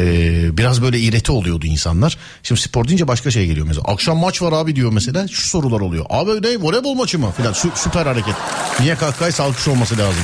[0.57, 2.17] biraz böyle iğreti oluyordu insanlar.
[2.43, 3.84] Şimdi spor deyince başka şey geliyor mesela.
[3.88, 6.05] Akşam maç var abi diyor mesela şu sorular oluyor.
[6.09, 8.35] Abi ne voleybol maçı mı filan Sü- süper hareket.
[8.80, 10.23] Niye kahkahaysa alkış olması lazım.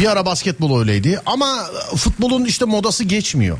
[0.00, 1.66] Bir ara basketbol öyleydi ama
[1.96, 3.58] futbolun işte modası geçmiyor.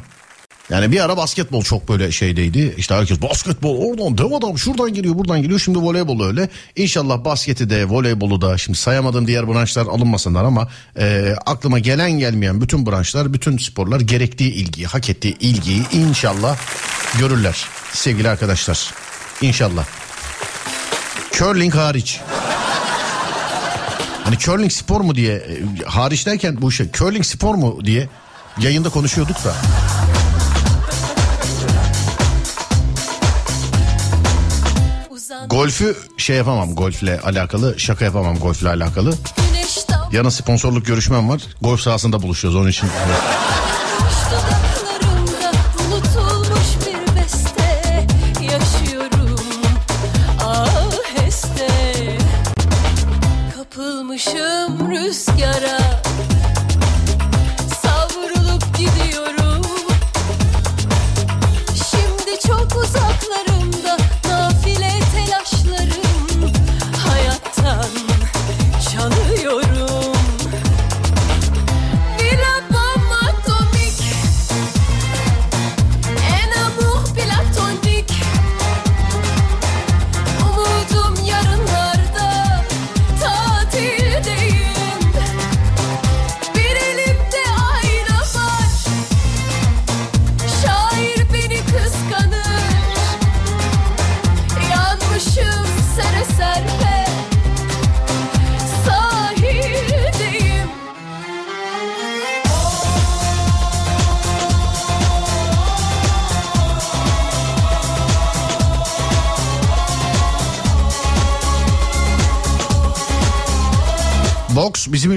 [0.71, 2.75] Yani bir ara basketbol çok böyle şeydeydi.
[2.77, 5.61] İşte herkes basketbol oradan dev adam şuradan geliyor buradan geliyor.
[5.61, 6.49] Şimdi voleybol öyle.
[6.77, 10.69] İnşallah basketi de voleybolu da şimdi sayamadığım diğer branşlar alınmasınlar ama
[10.99, 16.57] e, aklıma gelen gelmeyen bütün branşlar bütün sporlar gerektiği ilgiyi hak ettiği ilgiyi inşallah
[17.19, 18.95] görürler sevgili arkadaşlar.
[19.43, 19.87] İnşallah.
[21.33, 22.21] Curling hariç.
[24.25, 28.09] Hani curling spor mu diye e, hariç derken bu şey curling spor mu diye
[28.59, 29.55] yayında konuşuyorduk da.
[35.51, 39.15] Golfü şey yapamam golfle alakalı şaka yapamam golfle alakalı.
[40.13, 41.43] Yana sponsorluk görüşmem var.
[41.61, 42.89] Golf sahasında buluşuyoruz onun için.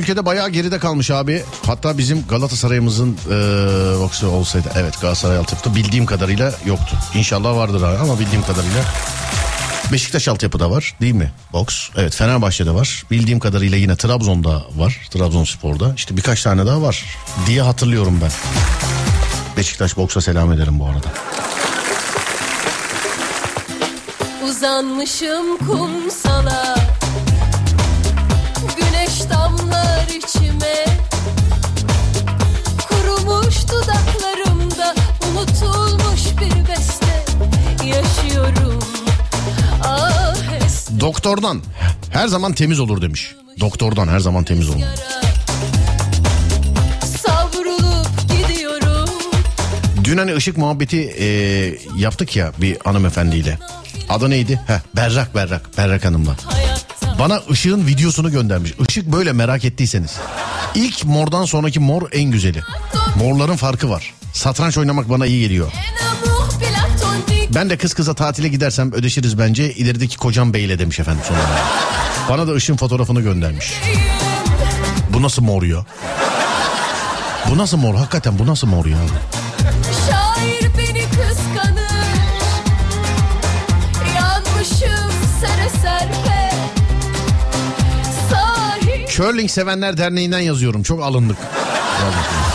[0.10, 1.44] Ülkede bayağı geride kalmış abi.
[1.66, 3.32] Hatta bizim Galatasaray'ımızın e,
[4.00, 6.98] boksu olsaydı evet Galatasaray altyapıda bildiğim kadarıyla yoktu.
[7.16, 8.84] İnşallah vardır abi ama bildiğim kadarıyla
[9.92, 11.32] Beşiktaş altyapıda var değil mi?
[11.54, 11.90] Boks.
[11.98, 13.04] Evet Fenerbahçe'de var.
[13.12, 15.08] Bildiğim kadarıyla yine Trabzon'da var.
[15.10, 15.94] Trabzonspor'da.
[15.96, 17.06] İşte birkaç tane daha var
[17.48, 18.32] diye hatırlıyorum ben.
[19.58, 21.08] Beşiktaş boksa selam ederim bu arada.
[24.50, 26.76] Uzanmışım kumsala
[30.00, 30.86] damlar içime
[32.90, 34.96] Kurumuş dudaklarımda
[35.32, 37.26] Unutulmuş bir beste
[37.86, 38.80] Yaşıyorum
[39.84, 41.62] aheste Doktordan
[42.12, 43.36] her zaman temiz olur demiş.
[43.60, 44.82] Doktordan her zaman temiz olur.
[50.04, 51.26] Dün hani ışık muhabbeti e,
[51.98, 53.58] yaptık ya bir hanımefendiyle.
[54.10, 54.62] Adı neydi?
[54.68, 55.78] Heh, Berrak Berrak.
[55.78, 56.36] Berrak Hanım'la.
[57.20, 58.74] Bana ışığın videosunu göndermiş.
[58.90, 60.18] Işık böyle merak ettiyseniz.
[60.76, 62.62] İlk mordan sonraki mor en güzeli.
[63.16, 64.14] Morların farkı var.
[64.34, 65.72] Satranç oynamak bana iyi geliyor.
[67.56, 69.74] Ben de kız kıza tatile gidersem ödeşiriz bence.
[69.74, 71.40] İlerideki kocam beyle demiş efendim sonra.
[72.30, 73.74] Bana da ışın fotoğrafını göndermiş.
[75.14, 75.86] Bu nasıl mor ya?
[77.50, 77.96] Bu nasıl mor?
[77.96, 78.98] Hakikaten bu nasıl mor ya?
[89.20, 90.84] Curling Sevenler Derneği'nden yazıyorum.
[90.84, 91.38] Çok alındık.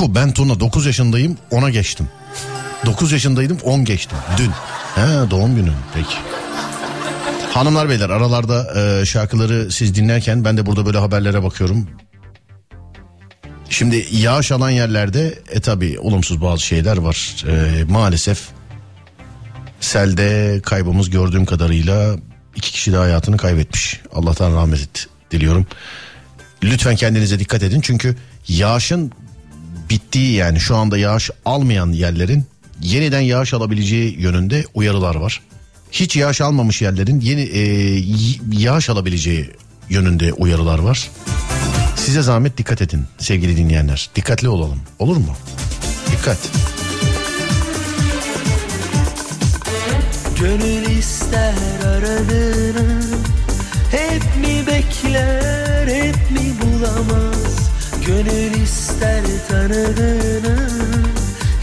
[0.00, 2.08] Oku ben Tuna 9 yaşındayım 10'a geçtim.
[2.86, 4.50] 9 yaşındaydım 10 geçtim dün.
[4.94, 6.16] He doğum günün peki.
[7.52, 11.88] Hanımlar beyler aralarda e, şarkıları siz dinlerken ben de burada böyle haberlere bakıyorum.
[13.70, 17.44] Şimdi yağış alan yerlerde e tabi olumsuz bazı şeyler var.
[17.48, 18.48] E, maalesef
[19.80, 22.16] selde kaybımız gördüğüm kadarıyla
[22.56, 24.00] iki kişi de hayatını kaybetmiş.
[24.14, 25.66] Allah'tan rahmet diliyorum.
[26.62, 28.16] Lütfen kendinize dikkat edin çünkü
[28.48, 29.12] yağışın
[30.10, 32.44] bittiği yani şu anda yağış almayan yerlerin
[32.82, 35.40] yeniden yağış alabileceği yönünde uyarılar var.
[35.92, 37.60] Hiç yağış almamış yerlerin yeni e,
[38.52, 39.50] yağış alabileceği
[39.88, 41.10] yönünde uyarılar var.
[41.96, 44.10] Size zahmet dikkat edin sevgili dinleyenler.
[44.16, 44.80] Dikkatli olalım.
[44.98, 45.36] Olur mu?
[46.12, 46.38] Dikkat.
[50.40, 51.54] Gönül ister
[51.86, 53.02] aradığını
[53.90, 57.69] Hep mi bekler hep mi bulamaz
[58.06, 60.68] Gönül ister tanıdığını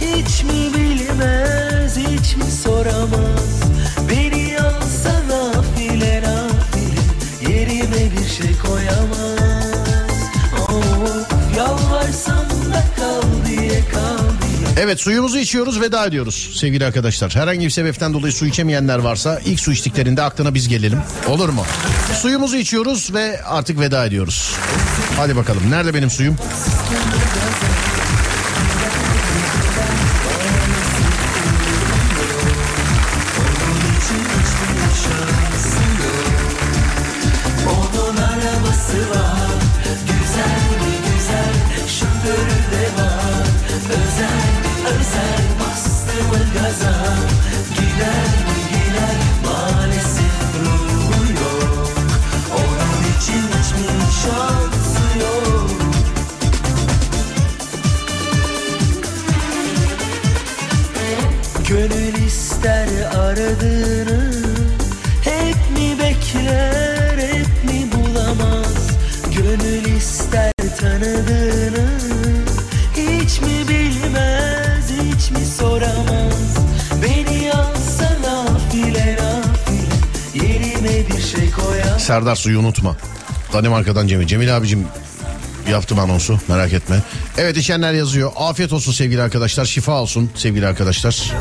[0.01, 3.61] Hiç mi bilmez hiç mi soramaz?
[4.09, 9.46] Beni alsana nafile nafile Yerime bir şey koyamaz
[14.79, 17.35] Evet suyumuzu içiyoruz veda ediyoruz sevgili arkadaşlar.
[17.35, 20.99] Herhangi bir sebepten dolayı su içemeyenler varsa ilk su içtiklerinde aklına biz gelelim.
[21.27, 21.65] Olur mu?
[22.13, 24.55] Suyumuzu içiyoruz ve artık veda ediyoruz.
[25.17, 26.35] Hadi bakalım nerede benim suyum?
[82.27, 82.95] Serdar suyu unutma.
[83.53, 84.27] Danimarka'dan Cemil.
[84.27, 84.87] Cemil abicim
[85.71, 87.03] yaptım anonsu merak etme.
[87.37, 88.31] Evet içenler yazıyor.
[88.35, 89.65] Afiyet olsun sevgili arkadaşlar.
[89.65, 91.33] Şifa olsun sevgili arkadaşlar.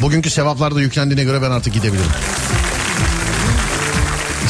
[0.00, 2.10] Bugünkü sevaplar da yüklendiğine göre ben artık gidebilirim.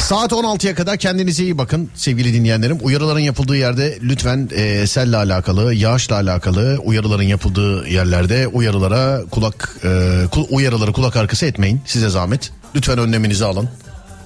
[0.07, 2.77] Saat 16'ya kadar kendinize iyi bakın sevgili dinleyenlerim.
[2.81, 10.45] Uyarıların yapıldığı yerde lütfen e, selle alakalı, yağışla alakalı uyarıların yapıldığı yerlerde uyarılara kulak e,
[10.49, 11.81] uyarıları kulak arkası etmeyin.
[11.85, 12.51] Size zahmet.
[12.75, 13.69] Lütfen önleminizi alın.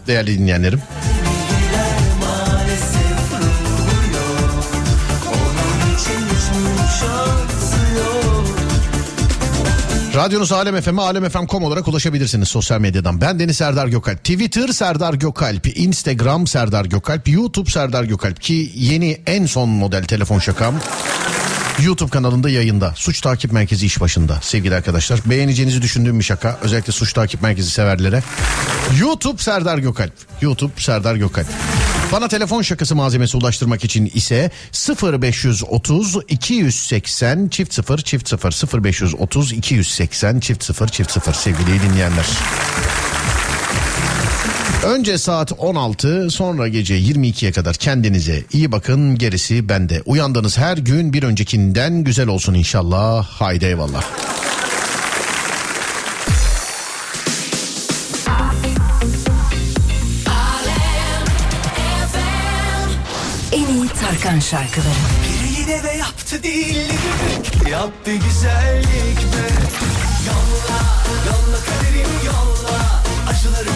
[0.08, 0.82] Değerli dinleyenlerim.
[10.22, 13.22] Radyonuz Alem FM'e alemfm.com olarak ulaşabilirsiniz sosyal medyadan.
[13.22, 14.18] Ben Deniz Serdar Gökalp.
[14.18, 15.78] Twitter Serdar Gökalp.
[15.78, 17.28] Instagram Serdar Gökalp.
[17.28, 18.42] YouTube Serdar Gökalp.
[18.42, 20.76] Ki yeni en son model telefon şakam.
[21.84, 22.94] YouTube kanalında yayında.
[22.96, 25.20] Suç Takip Merkezi iş başında sevgili arkadaşlar.
[25.26, 26.58] Beğeneceğinizi düşündüğüm bir şaka.
[26.62, 28.24] Özellikle Suç Takip Merkezi severlere.
[29.00, 30.14] YouTube Serdar Gökalp.
[30.42, 31.48] YouTube Serdar Gökalp.
[32.12, 34.52] Bana telefon şakası malzemesi ulaştırmak için ise
[35.04, 42.26] 0530 280 çift 0 çift 0 0530 280 çift 0 çift 0 sevgili dinleyenler.
[44.86, 50.02] Önce saat 16 sonra gece 22'ye kadar kendinize iyi bakın gerisi bende.
[50.06, 53.26] Uyandığınız her gün bir öncekinden güzel olsun inşallah.
[53.26, 54.04] Haydi eyvallah.
[64.22, 64.90] Tarkan şarkıları.
[65.24, 69.48] Biri yine de yaptı değillik Yaptı güzellik be
[70.28, 70.80] Yolla,
[71.28, 73.04] yolla kaderim yolla.
[73.30, 73.70] Acıları